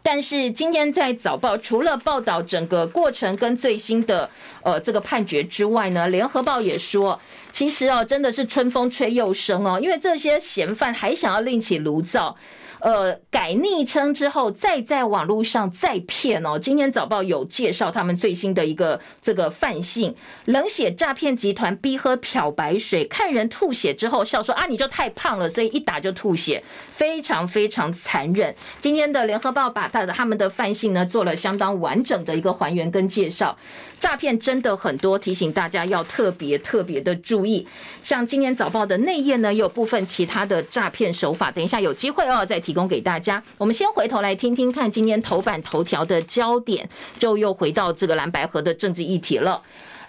[0.02, 4.30] 但是今天在早报除了报道整个过程跟最新的
[4.62, 7.20] 呃这个判决之外呢，联合报也说。
[7.52, 12.36] 其实哦，真的是春风吹又生哦，因为这些嫌犯还想要另起炉灶。
[12.80, 16.58] 呃，改昵称之后再在网络上再骗哦。
[16.58, 20.14] 今天早报有介绍他们最新的一个这个范性，
[20.46, 28.54] 冷血诈骗集团逼喝漂白水，看人吐血之后笑说啊，你就太胖了，所以一打就吐血，非常非常残忍。
[28.80, 33.56] 今天的联合报把他的他们的范性呢做了相当完整的一个还原跟介绍，
[33.98, 37.66] 诈骗真的很多，提醒大家要特别特别的注意。
[38.02, 43.42] 像今天早报的内页呢，有部分其他的诈骗手法，等一下有机会哦，再提提供给大家。
[43.58, 49.60] 我们先回头来听听看今天头版头条的焦点，就又回到这个蓝白河的政治议题了。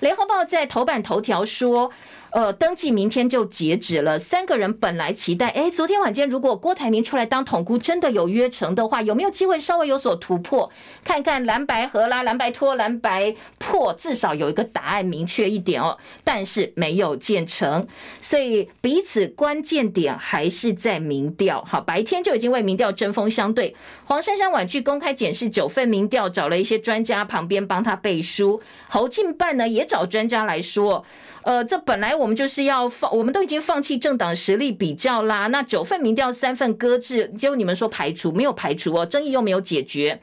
[0.01, 1.91] 联合报在头版头条说。
[2.31, 4.17] 呃，登记明天就截止了。
[4.17, 10.71] 三个人本来期待，哎，昨天晚间如果郭台铭出来当统姑，真的有约成的话，有没有机会稍微有所突破？
[11.03, 15.97] 看看蓝白合啦，蓝白拖，蓝白破，至少有一个答案明确一点哦。
[16.23, 17.85] 但是没有建成，
[18.21, 21.61] 所以彼此关键点还是在民调。
[21.67, 23.75] 好，白天就已经为民调针锋相对。
[24.05, 28.61] 黄珊珊婉拒公开检视九份民调，找了一些专家旁边帮他背书。
[28.87, 31.05] 侯进办呢也找专家来说。
[31.43, 35.47] 呃，这本来我们就是要放，我们都已经放弃政党实力比较啦。
[35.47, 40.21] 那九份民调三份搁置，结果你们说排除，没有排除哦，争议又没有解决。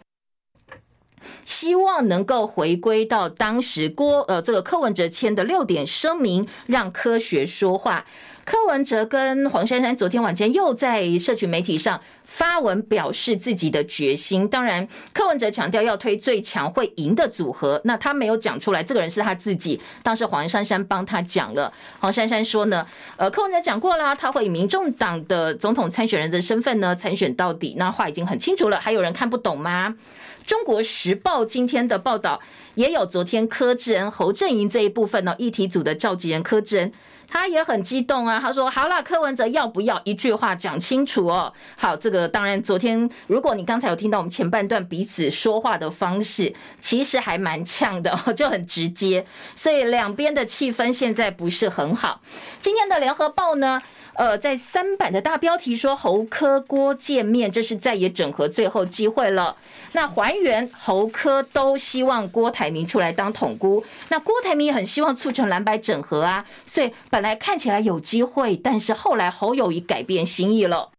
[1.44, 8.04] 希望能够回归到当时郭呃这个柯文哲签的六点声明，让科学说话。
[8.49, 14.49] 柯文哲跟黄珊珊昨天晚间又在社群媒体上发文表示自己的决心。
[14.49, 19.78] 当然，柯文哲强调要推最强会赢的组合，那他没有讲出来，这个人是他自己。
[20.03, 22.86] 当时黄珊珊帮他讲了，黄珊珊说呢，
[23.18, 28.80] 呃，柯文哲讲过了，他会以民众党的总统参选人的身份呢参选到底，那话已经很清楚了。
[28.80, 29.94] 还有人看不懂吗？
[30.46, 32.40] 中国时报今天的报道
[32.76, 36.92] 也有昨天柯志恩、侯阵营这一部分呢，议题组的召集人柯志恩。
[37.30, 52.20] 他也很激动啊，他说：“好了，柯文哲要不要一句话讲清楚哦？”好，这个当然，昨天如果你刚才有听到我们前半段彼此说话的方式，其实还蛮呛的， 就很直接，所以两边的气氛现在不是很好。
[52.60, 53.80] 今天的联合报呢？
[54.18, 59.56] 呃，在三版的大标题说侯柯郭见面，这是在野整合最后机会了。
[59.92, 70.90] 那还原侯柯都希望郭台铭出来当统姑，那郭台铭也很希望促成蓝白整合啊，所以本来看起来有机会，但是后来侯友宜改变心意了。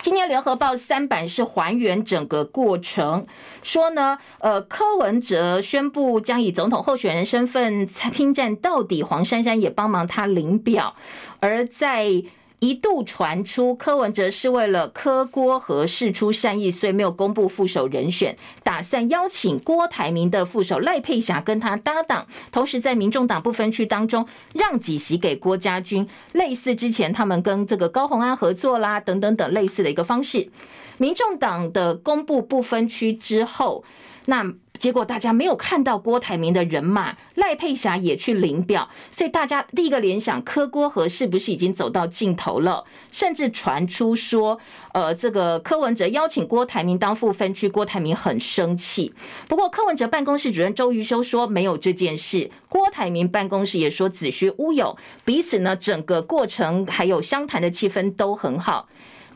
[0.00, 3.26] 今天联合报三版是还原整个过程，
[3.62, 10.94] 说呢，呃，柯文哲宣布将以总统候选人身份拼战到底，黄珊珊也帮忙他领表，
[11.40, 12.22] 而在。
[12.60, 30.50] 一度传出柯文哲是为了柯郭和释出善意，所以没有公布副手人选，打算邀请郭台铭的副手赖佩霞跟他搭档，同时在民众党不分区当中让几席给郭家军，类似之前他们跟这个高虹安合作啦等等等类似的一个方式。
[30.96, 33.84] 民众党的公布不分区之后，
[34.26, 34.52] 那。
[34.78, 42.84] 结果大家没有看到郭台铭的人马，赖佩霞也去领表，所以大家第一个联想，柯郭和是不是已经走到尽头了？
[43.10, 44.58] 甚至传出说，
[44.92, 49.12] 呃，这个柯文哲邀请郭台铭当副分区，郭台铭很生气。
[49.48, 58.88] 不过柯文哲办公室主任周瑜修说没有这件事，郭台铭办公室也说子虚乌有，彼此呢整个过程还有相谈的气氛都很好。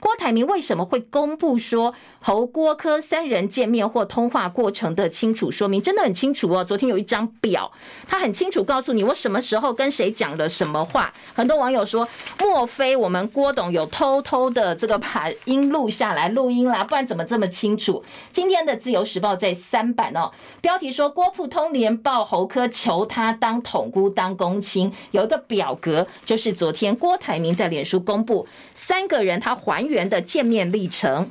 [0.02, 5.80] 郭台铭为什么会公布说侯郭柯三人见面或通话过程的清楚说明？
[5.80, 6.64] 真的很清楚哦。
[6.64, 7.70] 昨天有一张表，
[8.08, 11.14] 他很清楚告诉你我什么时候跟谁讲了什么话。
[11.34, 12.08] 很多网友说，
[12.40, 16.82] 莫非我们郭董有偷偷的这个把音录下来录音啦？
[16.82, 18.02] 不然怎么这么清楚？
[18.32, 29.91] 今天的自由时报在三版哦，标题说郭铺通联报侯柯求他当统姑当公亲，有一个表格，就是昨天郭台铭在脸书公布三个人他还。
[29.92, 31.30] 员的见面历程，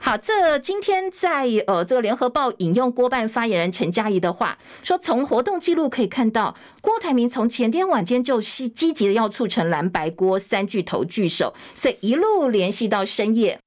[0.00, 13.60] 好，这今天在呃这个联合报引用郭办发言人陈佳仪的话说，从活动记录可以看到，郭台铭从前天晚间就积极的要促成蓝白郭三巨头聚首，所以一路联系到深夜。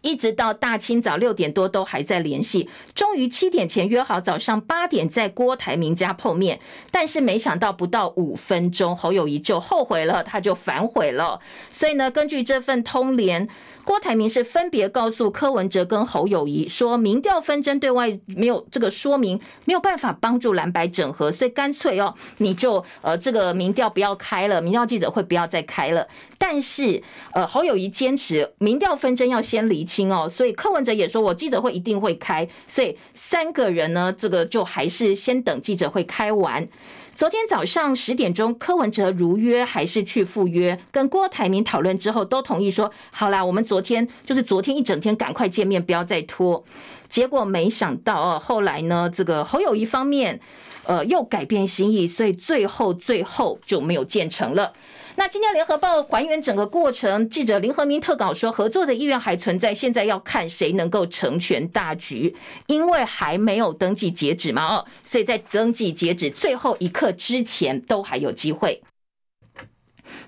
[0.00, 6.58] 一直到大清早六点多都还在联系，终于七点前约好早上八点在郭台铭家碰面，
[6.90, 11.38] 但是没想到不到五分钟，侯友谊就后悔了，他就反悔了。
[11.74, 13.48] 所以呢，根据这份通联，
[13.82, 26.06] 郭台铭是分别告诉柯文哲跟侯友宜说，民调纷争对外没有这个说明，没有办法帮助蓝白整合，所以干脆哦，你就呃这个民调不要开了，民调记者会不要再开了。
[26.38, 27.02] 但是
[27.32, 36.68] 呃侯友宜坚持民调纷争要先厘清哦，所以柯文哲也说我记者会一定会开，所以三个人呢这个就还是先等记者会开完。
[37.16, 46.64] 昨天早上十点钟，柯文哲如约还是去赴约，跟郭台铭讨论之后，都同意说好啦，我们昨天就是昨天一整天赶快见面，不要再拖。
[47.08, 50.40] 结果没想到哦，后来呢，这个侯友谊方面，
[50.86, 54.72] 呃，又改变心意，所以最后最后就没有建成了。
[55.16, 62.34] 那今天联合报还原整个过程，记者林和明特稿说，合作的意愿还存在，现在要看谁能够成全大局，
[62.66, 68.82] 因为还没有登记截止嘛，哦，所以在登记截止最后一刻之前都还有机会。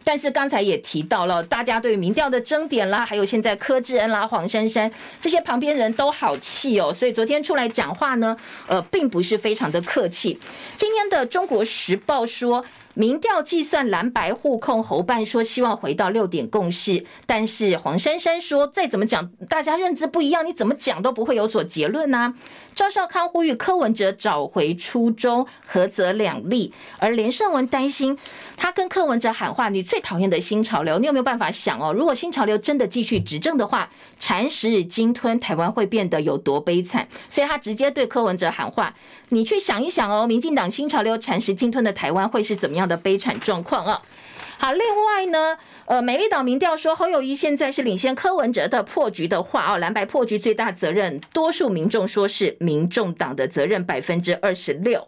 [0.05, 8.37] 但是刚才也提到了，大家对民调的争点啦，还有现在柯志恩啦、黄珊珊这些旁边人都好气哦，所以昨天出来讲话呢，
[8.69, 10.39] 呃，并不是非常的客气。
[10.77, 12.65] 今天的《中国时报》说。
[12.99, 22.33] 民调计算蓝白互控，侯办说希望回到六点共识，但是黄珊珊说再怎么讲，大家认知不一样，你怎么讲都不会有所结论呐、
[22.77, 28.19] 赵少康呼吁柯文哲找回初衷，合则两利，而连胜文担心
[28.55, 31.91] 他跟柯文哲喊话：“你最讨厌的新潮流，你有没有办法想哦？
[31.95, 38.95] 如果新潮流真的继续执政的话，蚕食鲸吞，台湾会变得有多悲惨？”所以他直接对柯文哲喊话。
[39.31, 44.03] 你去想一想哦，民进党新潮流蚕食鲸吞的台湾会是怎么样的悲惨状况啊？
[44.59, 55.07] 好，另外呢，呃，美丽岛民调说侯友宜现在是领先柯文哲的破局的话哦，蓝白破局最大责任，多数民众说是民众党的责任，百分之二十六。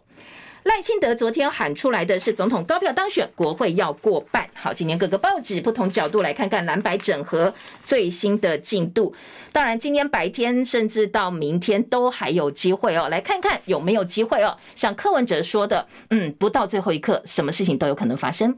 [0.63, 4.47] 赖清德昨天喊出来的是总统高票当选，国会要过半。
[4.53, 7.51] 好，今天各个报纸不同角度来看看蓝白整合
[7.83, 9.15] 最新的进度。
[9.51, 14.55] 当然，今天白天甚至到明天都还有机会哦，来看看有没有机会哦。
[14.75, 18.55] 像柯文哲说的，嗯，不到最后一刻，什么事情都有可能发生。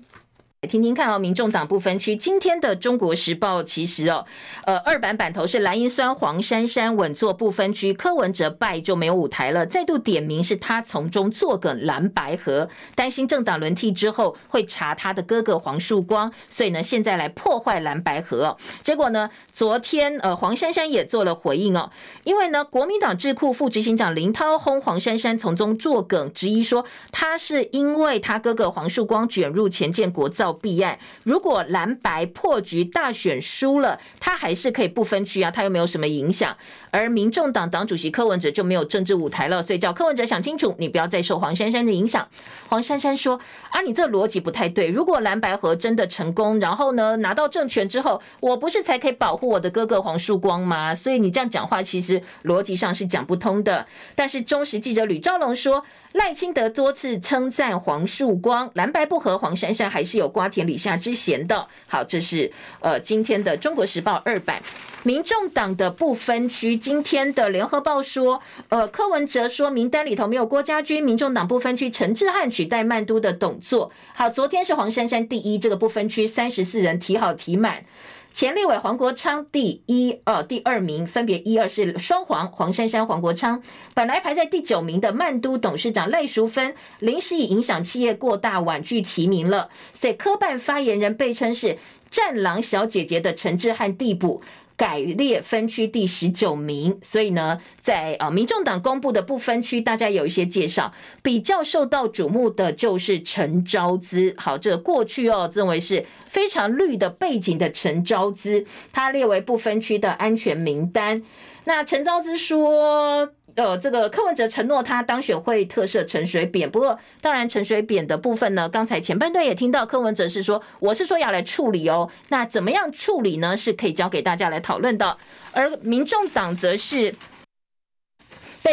[0.70, 4.24] 听听看哦，民众党不分区今天的《中国时报》其实哦，
[4.64, 18.56] 呃，二版版头是蓝银酸黄珊珊稳坐不分区，柯文哲败就没有舞台了，再度点名是他从中作梗蓝白合，担心政党轮替之后会查他的哥哥黄树光，所以呢，现在来破坏蓝白合。
[18.84, 21.90] 结果呢，昨天呃黄珊珊也做了回应哦，
[22.24, 30.51] 因为呢，国民党智库副执行长林涛轰黄珊珊从中作梗，质疑说他是因为他哥哥黄树光卷入前建国造。
[30.54, 36.56] 弊案，如果蓝白破局大选输了，他还是可以不分区啊，他又没有什么影响。
[36.92, 42.28] 而民众党党主席柯文哲就没有政治舞台了，所以叫柯文哲想清楚，你不要再受黄珊珊的影响。
[42.70, 43.40] 黄珊珊说
[43.72, 44.90] ：“啊，你这逻辑不太对。
[44.90, 50.94] 如果蓝白合真的成功，然后呢拿到政权之后，我不是才可以保护我的哥哥黄树光吗？
[50.94, 55.84] 所以你这样讲话，其实逻辑上是讲不通的。”但是中时记者吕昭龙说。
[56.14, 61.66] 赖清德多次称赞黄树光，蓝白不合，黄珊珊还是有瓜田李下之嫌的。
[61.88, 64.62] 好，这是呃今天的《中国时报》二版，
[65.04, 66.76] 民众党的不分区。
[66.82, 73.92] 今天的《联合报》说，呃柯文哲说名单里头没有郭家军，民众党不分区陈志汉取代曼都的董座。
[74.16, 77.86] 好，昨天是黄珊珊第一，这个不分区三十四人提好提满。
[78.34, 83.62] 前立委黄国昌第一、二第二名，分别一二是双黄黄珊珊、黄国昌。
[83.94, 89.70] 本来排在第九名的曼都董事长赖淑芬，临时以影响企业过大婉拒提名了。
[89.94, 91.78] 所以科办发言人被称是
[92.10, 94.42] 战狼小姐姐的陈志汉递补。
[94.82, 104.34] 改列分区第十九名，所以呢，在啊民众党公布的不分区，大家有一些介绍，比较受到瞩目的就是陈昭资。
[104.40, 111.22] 好，这过去哦认为是非常绿的背景的陈昭资，他列为不分区的安全名单。
[111.66, 113.30] 那陈昭资说。
[113.56, 123.58] 呃，这个柯文哲承诺他当选会特赦陈水扁，不过当然陈水扁的部分呢，刚才前半段也听到柯文哲是说，我是说要来处理哦，那怎么样处理呢？
[123.58, 125.18] 是可以交给大家来讨论的，
[125.52, 127.14] 而民众党则是。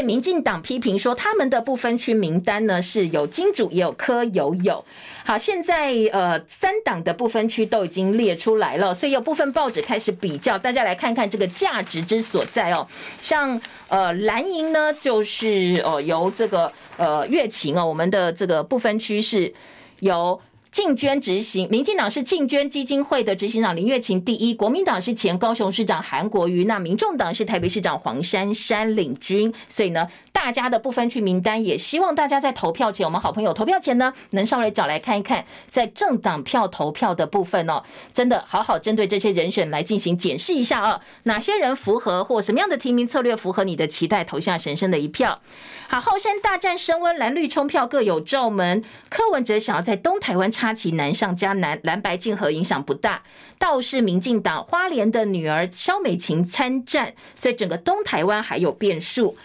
[0.02, 4.84] 民进党批评说，他们的不分区名单呢是有金主也有柯有友。
[5.24, 12.86] 好，现在呃三党的不分区都已经列出来了，所以有部分报纸开始比较，大家来看看这个价值之所在哦。
[13.20, 19.52] 像呃蓝营呢，就是呃由这个呃月琴哦，我们的这个不分区是
[20.00, 20.40] 由。
[20.70, 30.08] 竞捐执行，民进党是竞捐基金会的执行长林月琴第一，国民党是前高雄市长韩国瑜，那民众党是台北市长黄珊珊领军，所以呢。
[30.30, 45.40] 大家的不分区名单，也希望大家在投票前，我们好朋友投票前呢，能稍微找来看一看，在政党票投票的部分哦，真的好好针对这些人选来进行检视一下啊，哪些人符合或什么样的提名策略符合你的期待，投下神圣的一票。
[45.88, 48.84] 好，后山大战升温，蓝绿冲票各有罩门。
[49.08, 53.22] 柯文哲想要在东台湾插旗难上加难，蓝白竞合影响不大，
[53.58, 59.36] 倒是民进党花莲的女儿萧美琴参战，所以整个东台湾还有变数。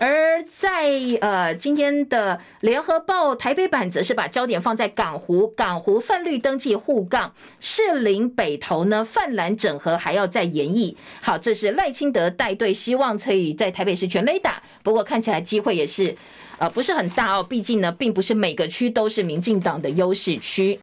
[0.00, 10.94] 而在呃今天的联合报台北版则是把焦点放在港湖，港湖泛绿登记护杠，士林北投呢泛蓝整合还要再演绎。
[11.20, 14.62] 好，这是赖清德带队，希望可以在台北市全垒打。
[14.84, 16.16] 不过看起来机会也是
[16.58, 20.78] 呃不是很大哦，毕竟呢并不是每个区都是民进党的优势区。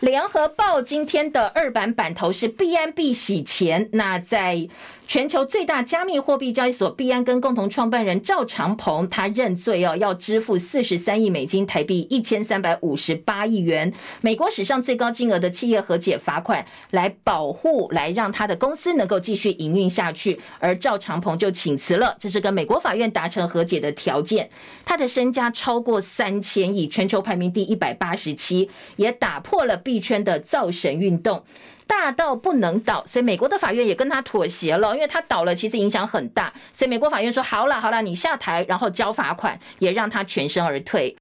[0.00, 4.68] 联合报今天的二版版头是 B M B 洗钱，那在。
[5.08, 13.90] 全球最大加密货币交易所币安跟共同创办人赵长鹏，他认罪哦，要支付四十三亿美金台币一千三百五十八亿元，
[14.20, 20.38] 美国史上最高金额的企业和解罚款，来保护，来让他的公司能够继续营运下去。
[20.58, 24.50] 而赵长鹏就请辞了，这是跟美国法院达成和解的条件。
[24.84, 31.42] 他的身家超过三千亿，全球排名第一百八十七，也打破了币圈的造神运动。
[31.88, 41.16] 大到不能倒，所以美国的法院也跟他妥协了，因为他倒了，其实影响很大，所以美国法院说好了好了，你下台，然后交罚款，也让他全身而退。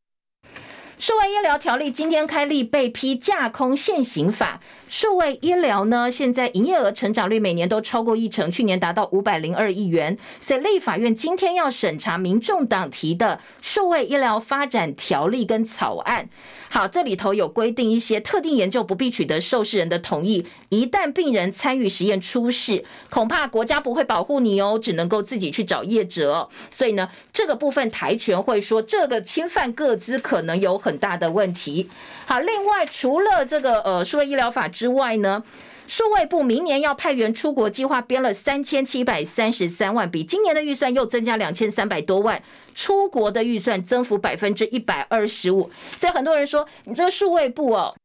[0.99, 4.59] 数位医疗条例今天开立，被批架空现行法。
[4.89, 10.17] 数位医疗呢，现在营业额成长率每年都超过一成，去年达到五百零二亿元。
[10.41, 16.29] 所以立法院今天要审查民众党提的数位医疗发展条例跟草案。
[16.69, 26.49] 好，这里头有规定一些特定研究不必取得受试人的同意，一旦病人参与实验出事，恐怕国家不会保护你哦，只能够自己去找业者。
[26.71, 31.89] 所以呢，这个部分台权会说这个侵犯个资可能有很大的问题。
[32.25, 35.43] 好，另外除了这个呃数位医疗法之外呢，
[35.87, 42.41] 数位部明年要派员出国计划编了三千七百三十三万，比今年的预算又增加两千三百多万，
[42.73, 45.69] 出国的预算增幅百分之一百二十五。
[45.95, 47.95] 所以很多人说，你这个数位部哦，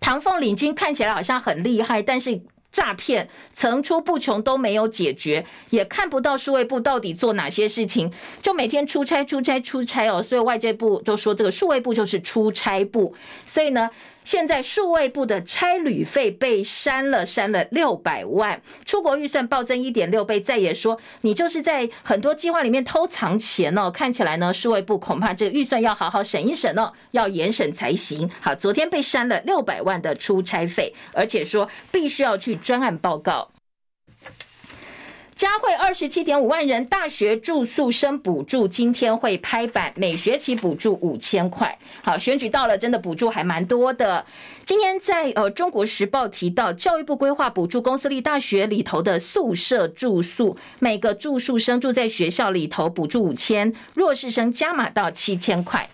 [0.00, 2.40] 唐凤领军看起来好像很厉害，但是
[2.76, 8.12] 诈骗层出不穷都没有解决，也看不到数位部到底做哪些事情，
[8.42, 10.22] 就每天出差出差出差哦。
[10.22, 13.14] 所以外界部就说这个数位部就是出差部，
[13.46, 13.88] 所以呢。
[14.26, 20.40] 现在数位部的差旅费被删了，删了六百万，出国预算暴增一点六倍。
[20.40, 28.28] 再也说你就是在很多计划里面偷藏钱哦，看起来呢，数位部恐怕这个预算要好好审一审哦，要严审才行。
[28.40, 33.48] 好，昨天被删了六百万的出差费，而且说必须要去专案报告。
[35.36, 41.78] 嘉惠二十七点五万人大学住宿生补助今天会拍板，每学期补助五千块。
[42.02, 44.24] 好，选举到了，真的补助还蛮多的。
[44.64, 55.86] 今天在呃中国时报提到，教育部规划补助公私立大学里头的宿舍住宿，每个住宿生住在学校里头补助五千，弱势生加码到七千块。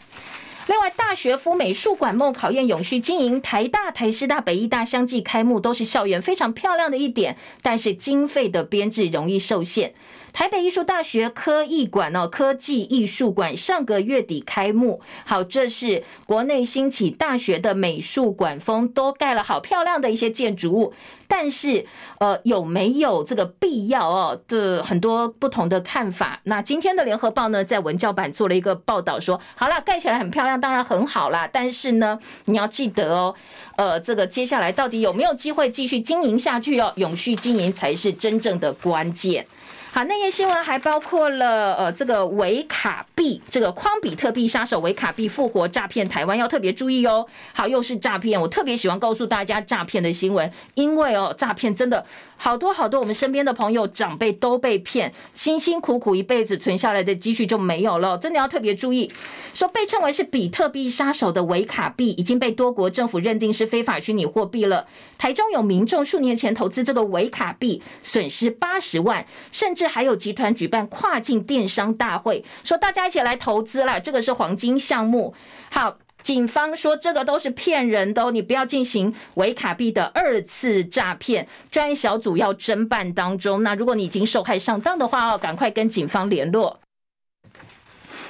[0.69, 9.93] 另外，大学府美术馆梦考验永续经营，台大、台师大、北艺大相继开幕，都是校园非常漂亮的一点，但是经费的编制容易受限。
[10.33, 15.01] 台北艺术大学科艺馆哦，科技艺术馆上个月底开幕。
[15.27, 20.95] 好，这是国内兴起大学的美术馆风，都盖了好漂亮的一些建筑物。
[21.29, 21.85] 但是，
[22.19, 24.41] 呃，有没有这个必要哦？
[24.49, 26.41] 的很多不同的看法。
[26.45, 31.49] 那今天的联合报呢，在文教版做了一个报道，说好了，盖起来很漂亮，当然很好啦。
[31.51, 33.35] 但是呢，你要记得哦，
[33.77, 36.93] 呃，这个接下来到底有没有机会继续经营下去哦？
[36.97, 39.47] 永续经营才是真正的关键。
[39.95, 47.27] 好，那页新闻还包括了呃，这个维卡币，这个诓比特币杀手维卡币复活诈骗台湾，要特别注意哦。
[47.53, 52.07] 好，又是诈骗，我特别喜欢告诉大家诈骗的新闻，因为哦，诈骗真的。
[52.45, 59.09] 好多好多，我们身边的朋友、长辈都被骗，辛辛苦苦一辈子存下来的积蓄就没有了，真的要特别注意。
[59.55, 64.89] 说被称为是比特币杀手的维卡币已经被多国政府认定是非法虚拟货币了。
[65.17, 75.33] 台中有民众数年前投资这个维卡币，损失八十万，甚至还有集团举办跨境电商大会，说大家一起来投资啦，这个是黄金项目。
[75.71, 75.97] 好。
[76.23, 83.63] 警方说这个都是骗人的哦，你不要进行维卡币的二次诈骗，专业小组要侦办当中。
[83.63, 86.79] 那如果你已经受害上当的话哦，赶快跟警方联络。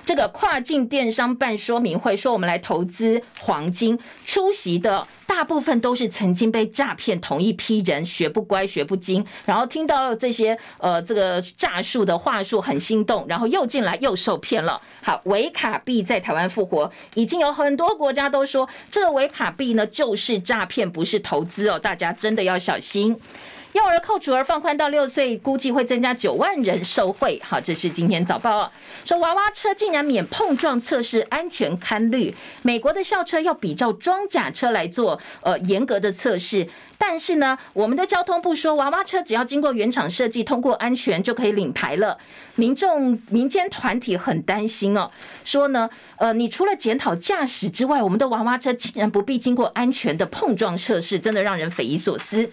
[0.05, 14.81] 这个跨境电商办说明会说，我们来投资黄金，出席的大部分都是曾经被诈骗同一批人，学不乖学不精，然后听到这些呃这个诈术的话术很心动，然后又进来又受骗了。
[15.03, 23.17] 好，维卡币在台湾复活，已经有很多国家都说这个维卡币呢就是诈骗，不是投资哦，大家真的要小心。
[23.73, 27.41] 幼儿扣除额放宽到六岁，估计会增加九万人受惠。
[27.43, 28.71] 好，这是今天早报
[29.07, 32.35] 说娃娃车竟然免碰撞测试，安全堪虑。
[32.61, 36.69] 美国的校车要比照装甲车来做呃严格的测试，
[36.99, 42.19] 但是呢，我们的交通部说娃娃车只要经过原厂设计，通过安全就可以领牌了。
[42.57, 45.11] 民众民间团体很担心哦，
[45.45, 52.51] 说呢，呃，你除了检讨驾驶之外，我们的娃娃车竟然不必经过安全的碰撞测试，真的让人匪夷所思。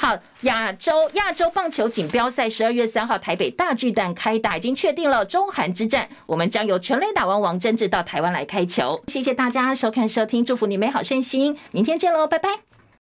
[0.00, 8.98] 好，亚洲亚洲棒球锦标赛十二月三号台北大巨蛋开打，已经确定了中韩之战，我们将由全垒打王王贞治到台湾来开球。
[9.08, 12.79] 谢谢大家收看收听，祝福你美好顺心，明天见喽，拜拜。